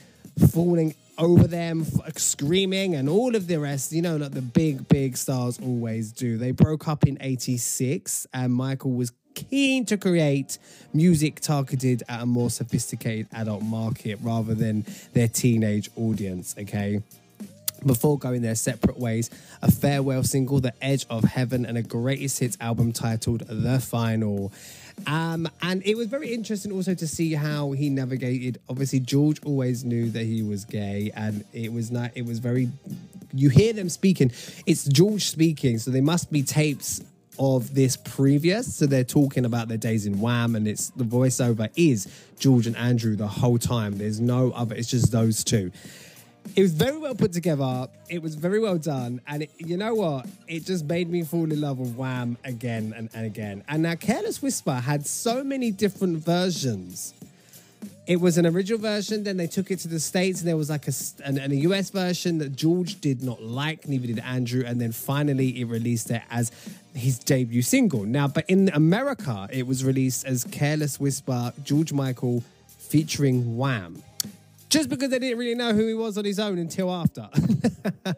[0.51, 5.17] falling over them, screaming, and all of the rest, you know, like the big, big
[5.17, 6.37] stars always do.
[6.37, 10.57] They broke up in 86, and Michael was keen to create
[10.93, 17.01] music targeted at a more sophisticated adult market rather than their teenage audience, okay?
[17.85, 19.29] before going their separate ways.
[19.61, 24.51] A farewell single, The Edge of Heaven, and a greatest hits album titled The Final.
[25.07, 28.59] Um, and it was very interesting also to see how he navigated.
[28.69, 32.11] Obviously, George always knew that he was gay, and it was not.
[32.15, 32.69] It was very.
[33.33, 34.31] You hear them speaking.
[34.65, 37.01] It's George speaking, so they must be tapes
[37.39, 38.75] of this previous.
[38.75, 42.07] So they're talking about their days in Wham, and it's the voiceover is
[42.39, 43.97] George and Andrew the whole time.
[43.97, 44.75] There's no other.
[44.75, 45.71] It's just those two.
[46.55, 47.87] It was very well put together.
[48.09, 49.21] It was very well done.
[49.27, 50.27] And it, you know what?
[50.47, 53.63] It just made me fall in love with Wham again and, and again.
[53.67, 57.13] And now Careless Whisper had so many different versions.
[58.05, 60.69] It was an original version, then they took it to the States, and there was
[60.69, 60.91] like a,
[61.23, 64.63] an, an- a US version that George did not like, neither did Andrew.
[64.65, 66.51] And then finally, it released it as
[66.95, 68.03] his debut single.
[68.03, 74.03] Now, but in America, it was released as Careless Whisper, George Michael featuring Wham
[74.73, 77.29] just because they didn't really know who he was on his own until after.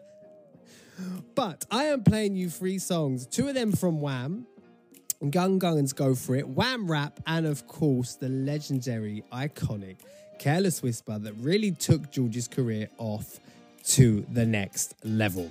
[1.34, 4.46] but I am playing you three songs, two of them from Wham,
[5.20, 9.96] Young Guns Go For It, Wham Rap, and of course the legendary, iconic
[10.38, 13.38] Careless Whisper that really took George's career off
[13.88, 15.50] to the next level.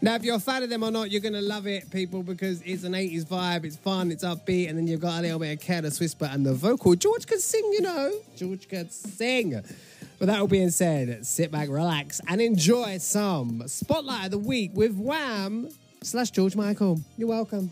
[0.00, 2.62] Now, if you're a fan of them or not, you're gonna love it, people, because
[2.62, 5.54] it's an 80s vibe, it's fun, it's upbeat, and then you've got a little bit
[5.54, 6.94] of Careless Whisper and the vocal.
[6.94, 8.12] George can sing, you know.
[8.36, 9.60] George can sing.
[10.20, 14.70] But that all being said, sit back, relax, and enjoy some Spotlight of the Week
[14.72, 15.68] with Wham
[16.02, 17.00] slash George Michael.
[17.16, 17.70] You're welcome.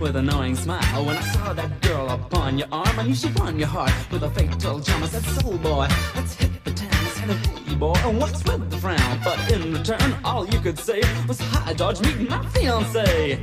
[0.00, 1.04] With a knowing smile.
[1.04, 4.22] When I saw that girl upon your arm, I knew she won your heart with
[4.22, 5.02] a fatal charm.
[5.02, 6.90] I said, Soul boy, let's hit the town.
[6.92, 9.20] I said, Hey boy, and what's with the frown?
[9.24, 13.38] But in return, all you could say was, Hi, George, meet my fiance.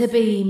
[0.00, 0.49] to be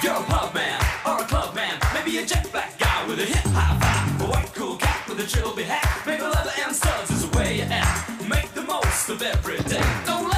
[0.00, 1.76] You're a pub man or a club man.
[1.92, 4.26] Maybe a jet black guy with a hip hop vibe.
[4.26, 6.02] A white cool cat with a trilby hat.
[6.06, 8.28] Maybe leather and studs is the way you act.
[8.28, 9.82] Make the most of every day.
[10.06, 10.37] Don't let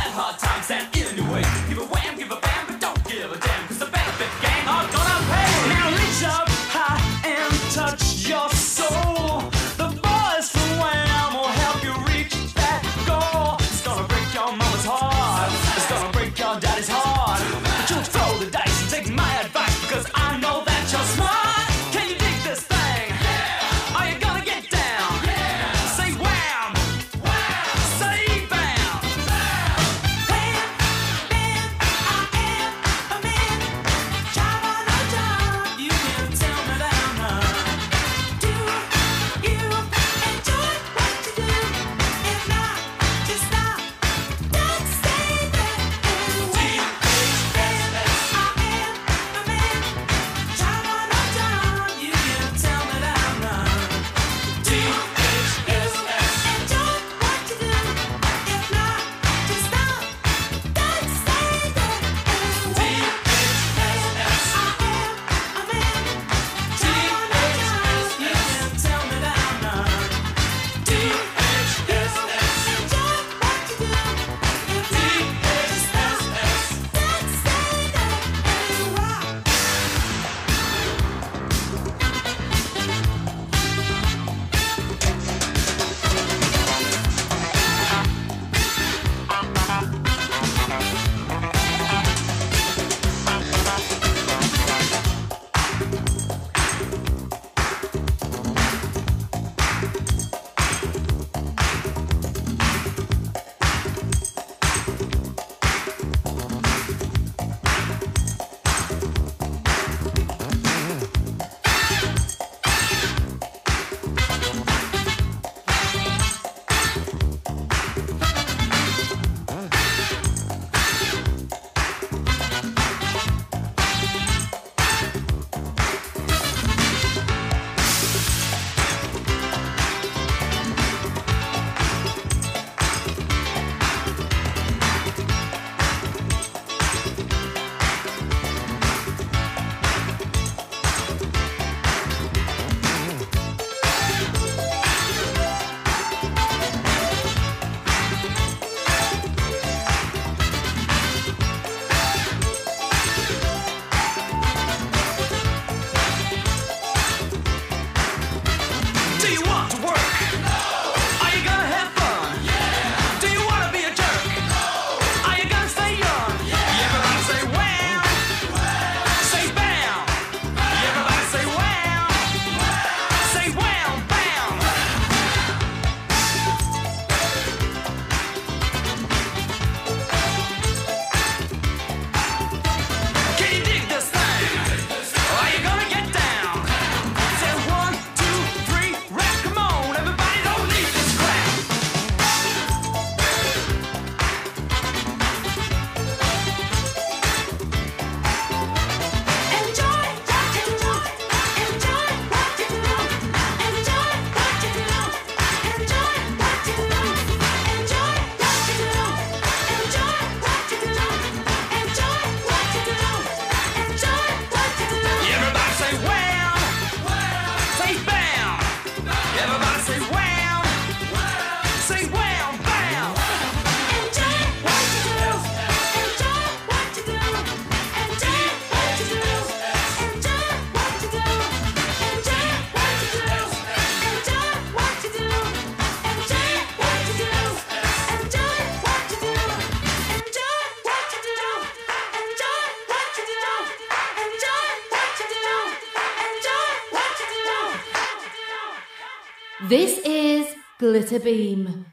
[251.11, 251.87] Glitterbeam.
[251.87, 251.90] I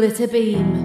[0.00, 0.81] This is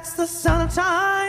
[0.00, 1.19] That's the sound of time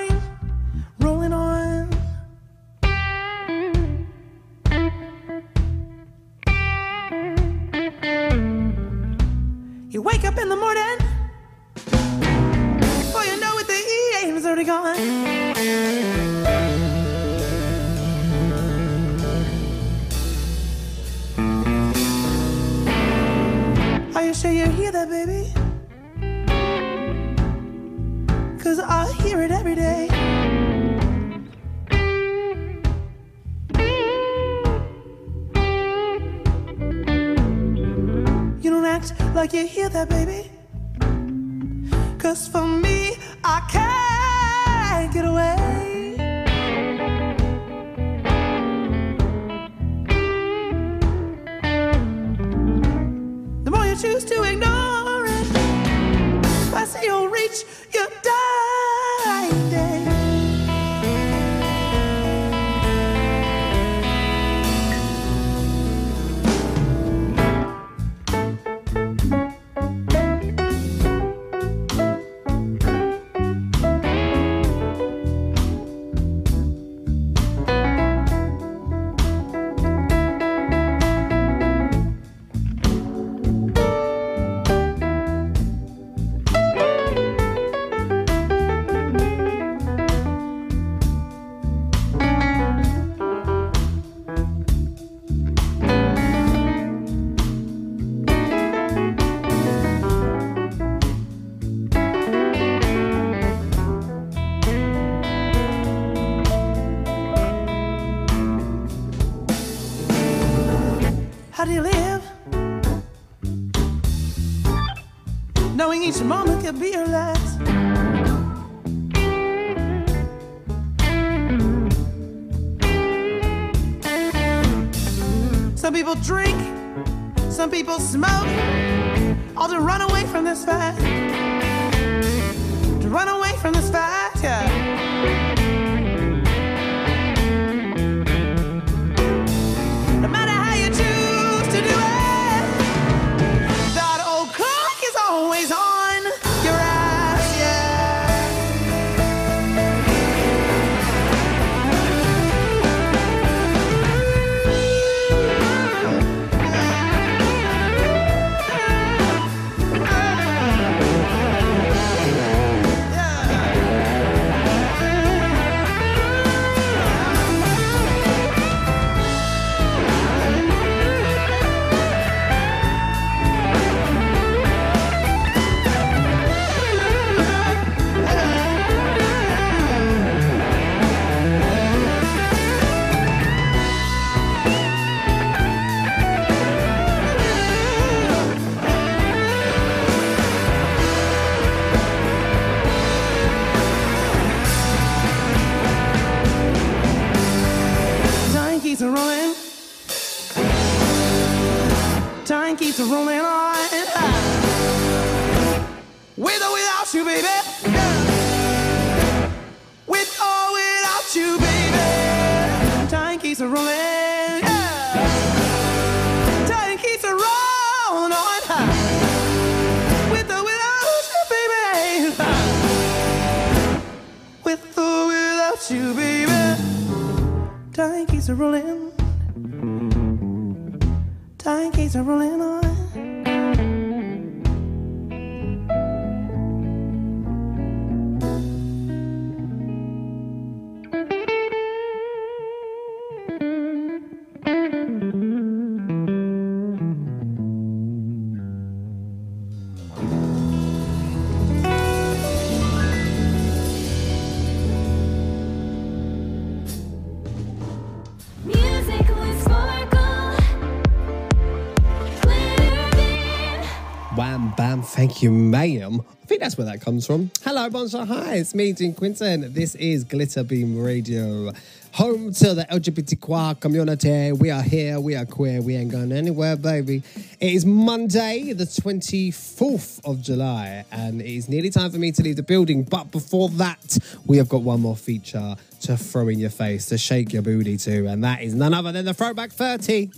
[265.41, 266.03] thank.
[266.03, 267.49] I think that's where that comes from.
[267.63, 269.73] Hello, bonjour, hi, it's me, Dean Quinton.
[269.73, 271.71] This is Glitter Beam Radio,
[272.11, 274.51] home to the LGBTQ community.
[274.51, 277.23] We are here, we are queer, we ain't going anywhere, baby.
[277.59, 282.43] It is Monday, the 24th of July, and it is nearly time for me to
[282.43, 283.03] leave the building.
[283.03, 287.17] But before that, we have got one more feature to throw in your face, to
[287.17, 290.29] shake your booty to, and that is none other than the Throwback 30.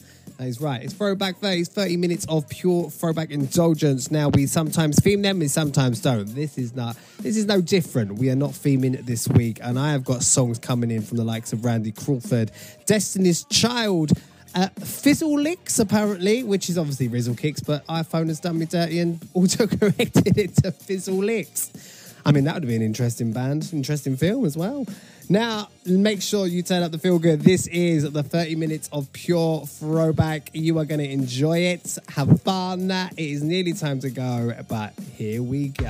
[0.44, 0.84] That is right.
[0.84, 1.64] It's Throwback 30.
[1.64, 4.12] 30 minutes of pure throwback indulgence.
[4.12, 6.26] Now we sometimes theme them, we sometimes don't.
[6.36, 8.16] This is not this is no different.
[8.16, 9.60] We are not theming this week.
[9.64, 12.52] And I have got songs coming in from the likes of Randy Crawford,
[12.86, 14.12] Destiny's Child,
[14.54, 19.00] uh, Fizzle Licks, apparently, which is obviously Rizzle Kicks, but iPhone has done me dirty
[19.00, 22.14] and auto-corrected it to Fizzle Licks.
[22.26, 24.86] I mean, that would be an interesting band, interesting film as well.
[25.30, 27.42] Now, make sure you turn up the feel good.
[27.42, 30.50] This is the 30 minutes of pure throwback.
[30.54, 32.92] You are going to enjoy it, have fun.
[32.92, 35.90] It is nearly time to go, but here we go.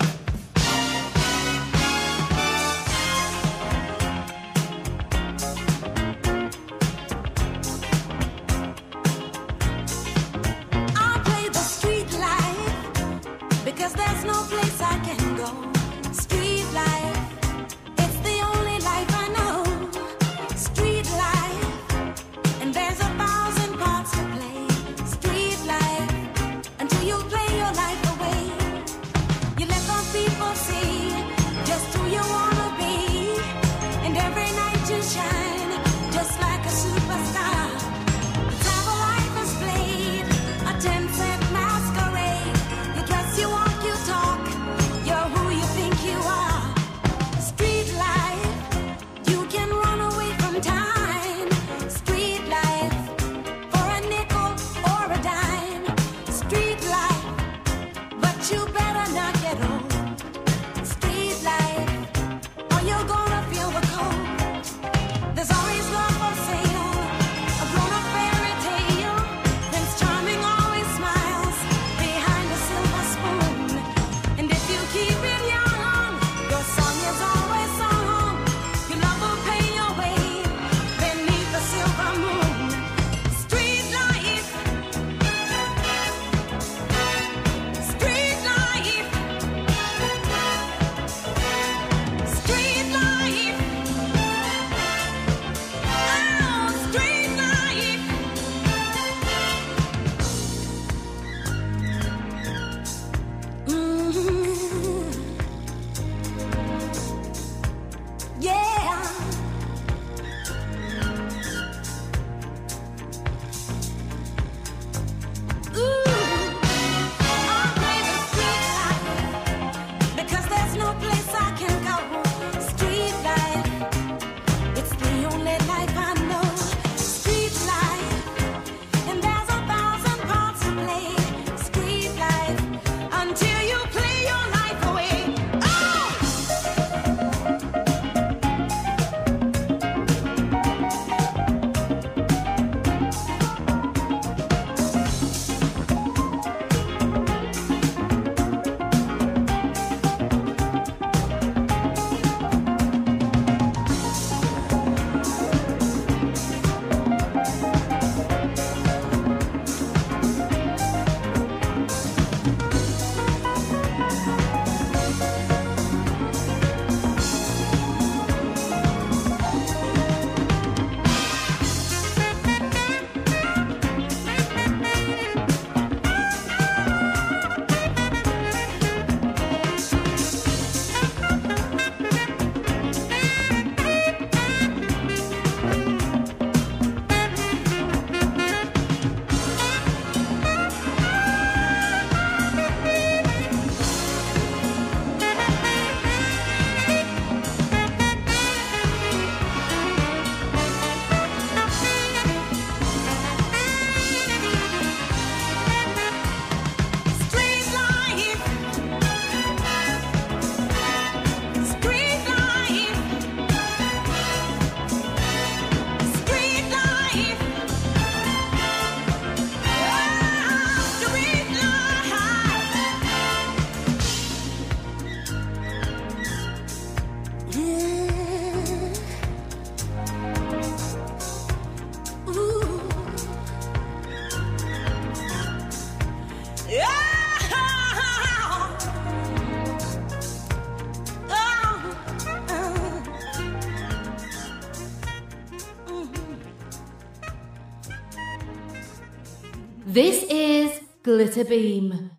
[251.33, 252.12] Glitter Beam.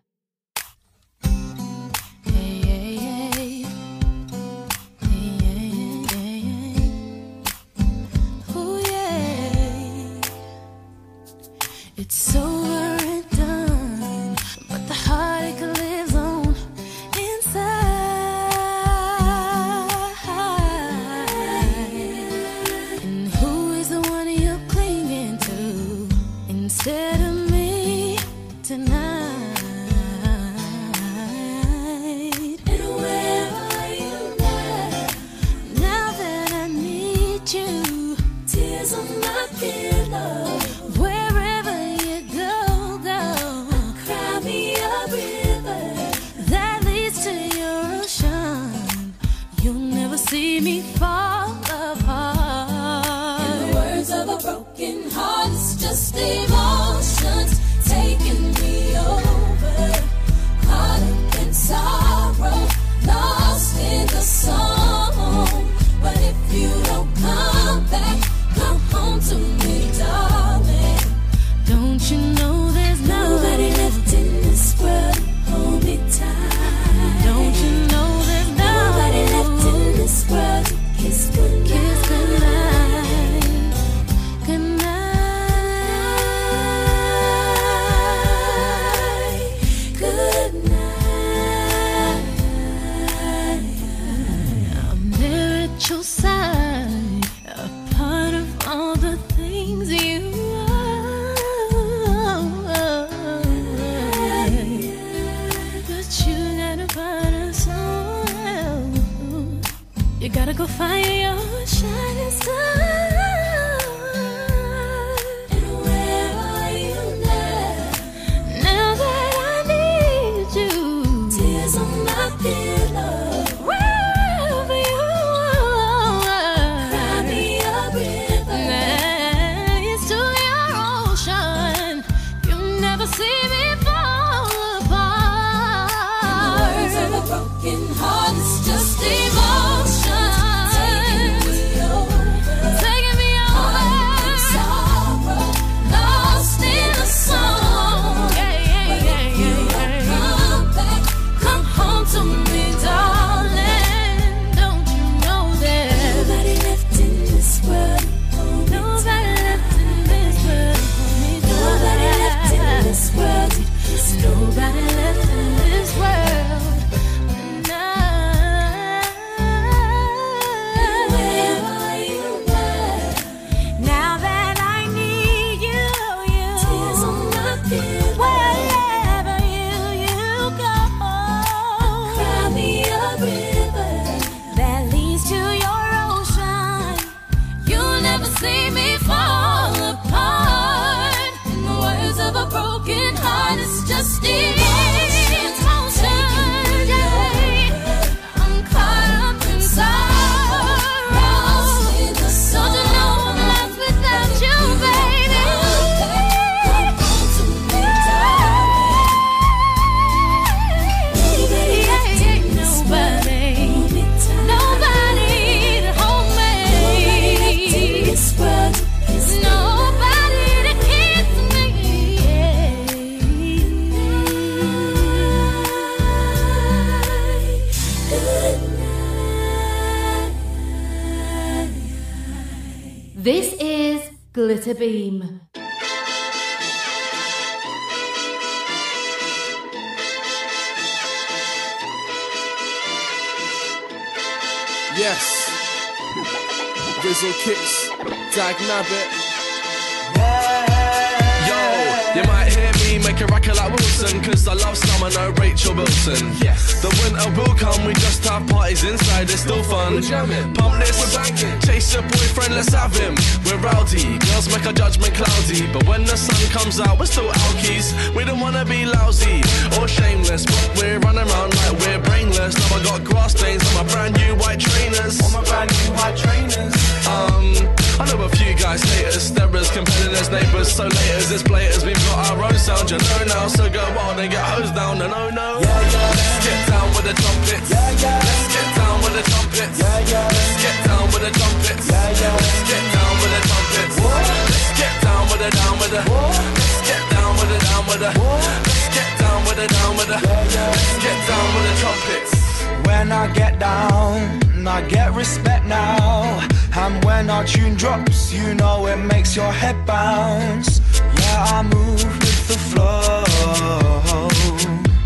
[309.65, 310.81] head bounce
[311.19, 314.29] Yeah, I move with the flow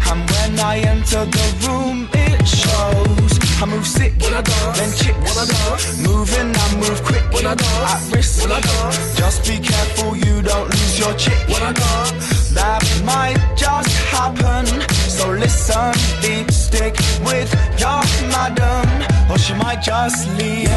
[0.09, 4.91] And when I enter the room, it shows I move sick, when I dance, then
[4.99, 5.97] chicks when I dance.
[6.07, 7.91] Moving, I move quick, when I dance.
[7.93, 9.17] at risk when I dance.
[9.17, 12.49] Just be careful you don't lose your chick when I dance.
[12.59, 14.65] That might just happen
[15.17, 15.91] So listen,
[16.21, 16.95] deep stick
[17.27, 18.01] with your
[18.33, 18.87] madam
[19.29, 20.68] Or she might just leave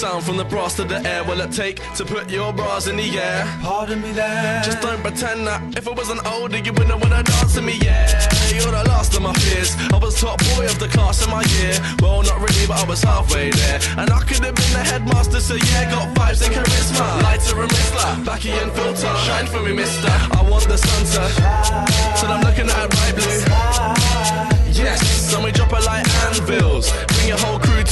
[0.00, 2.96] sound from the brass to the air will it take to put your bras in
[2.96, 3.44] the air?
[3.60, 4.62] Pardon me there.
[4.64, 8.08] Just don't pretend that if I wasn't older, you wouldn't wanna dance to me, yeah.
[8.48, 9.76] You're the last of my fears.
[9.92, 11.76] I was top boy of the class in my year.
[12.00, 13.78] Well, not really, but I was halfway there.
[13.98, 17.22] And I could have been the headmaster, so yeah, got vibes and charisma.
[17.22, 19.12] Lighter and Rizla, backy and Filter.
[19.26, 20.08] Shine for me, mister.
[20.08, 21.79] I want the sun to.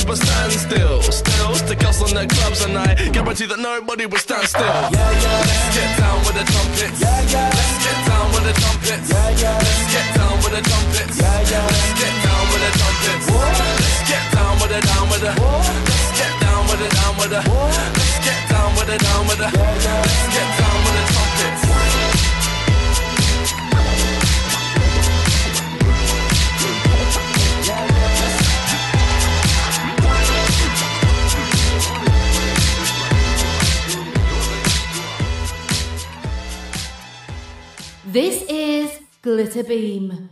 [0.09, 1.02] but stand still.
[1.02, 4.64] Still stick us on their clubs, and I guarantee that nobody will stand still.
[4.64, 5.44] Yeah, yeah.
[5.44, 7.01] Let's get down with the trumpets.
[7.05, 7.52] Yeah, yeah.
[7.52, 9.09] Let's get down with the trumpets.
[9.12, 9.60] Yeah, yeah.
[9.60, 11.16] Let's get down with the trumpets.
[11.20, 11.68] Yeah, yeah.
[11.68, 13.26] Let's get down with the trumpets.
[13.28, 13.52] Whoa.
[13.85, 15.32] Let's get down with the down with the.
[15.36, 17.40] Let's get down with the down with the.
[17.44, 19.48] Let's get down with the down with the.
[19.52, 20.76] Let's get down.
[20.78, 20.88] With
[38.10, 40.30] This is Glitter Beam.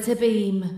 [0.00, 0.69] Glitter Beam.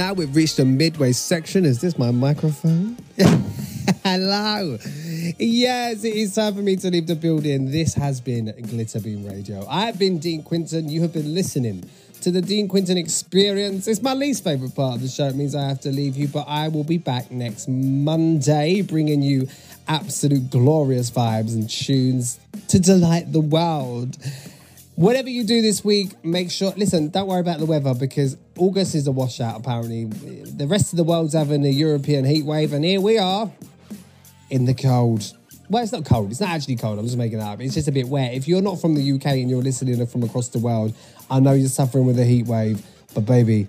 [0.00, 1.66] Now we've reached the midway section.
[1.66, 2.96] Is this my microphone?
[4.02, 4.78] Hello.
[5.38, 7.70] Yes, it is time for me to leave the building.
[7.70, 9.66] This has been Glitterbeam Radio.
[9.68, 10.88] I've been Dean Quinton.
[10.88, 11.84] You have been listening
[12.22, 13.86] to the Dean Quinton Experience.
[13.86, 15.26] It's my least favourite part of the show.
[15.26, 19.20] It means I have to leave you, but I will be back next Monday bringing
[19.20, 19.48] you
[19.86, 24.16] absolute glorious vibes and tunes to delight the world.
[24.94, 26.72] Whatever you do this week, make sure.
[26.76, 29.58] Listen, don't worry about the weather because August is a washout.
[29.58, 33.50] Apparently, the rest of the world's having a European heat wave, and here we are
[34.50, 35.32] in the cold.
[35.70, 36.30] Well, it's not cold.
[36.30, 36.98] It's not actually cold.
[36.98, 37.60] I'm just making that up.
[37.60, 38.34] It's just a bit wet.
[38.34, 40.94] If you're not from the UK and you're listening from across the world,
[41.30, 42.82] I know you're suffering with a heat wave,
[43.14, 43.66] but baby,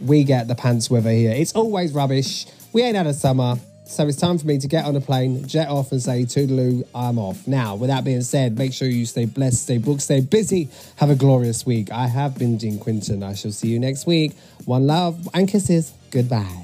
[0.00, 1.32] we get the pants weather here.
[1.32, 2.46] It's always rubbish.
[2.72, 3.56] We ain't had a summer.
[3.84, 6.86] So it's time for me to get on a plane, jet off, and say, Toodaloo,
[6.94, 7.46] I'm off.
[7.46, 10.70] Now, with that being said, make sure you stay blessed, stay booked, stay busy.
[10.96, 11.90] Have a glorious week.
[11.90, 13.22] I have been Dean Quinton.
[13.22, 14.32] I shall see you next week.
[14.64, 15.92] One love and kisses.
[16.10, 16.61] Goodbye.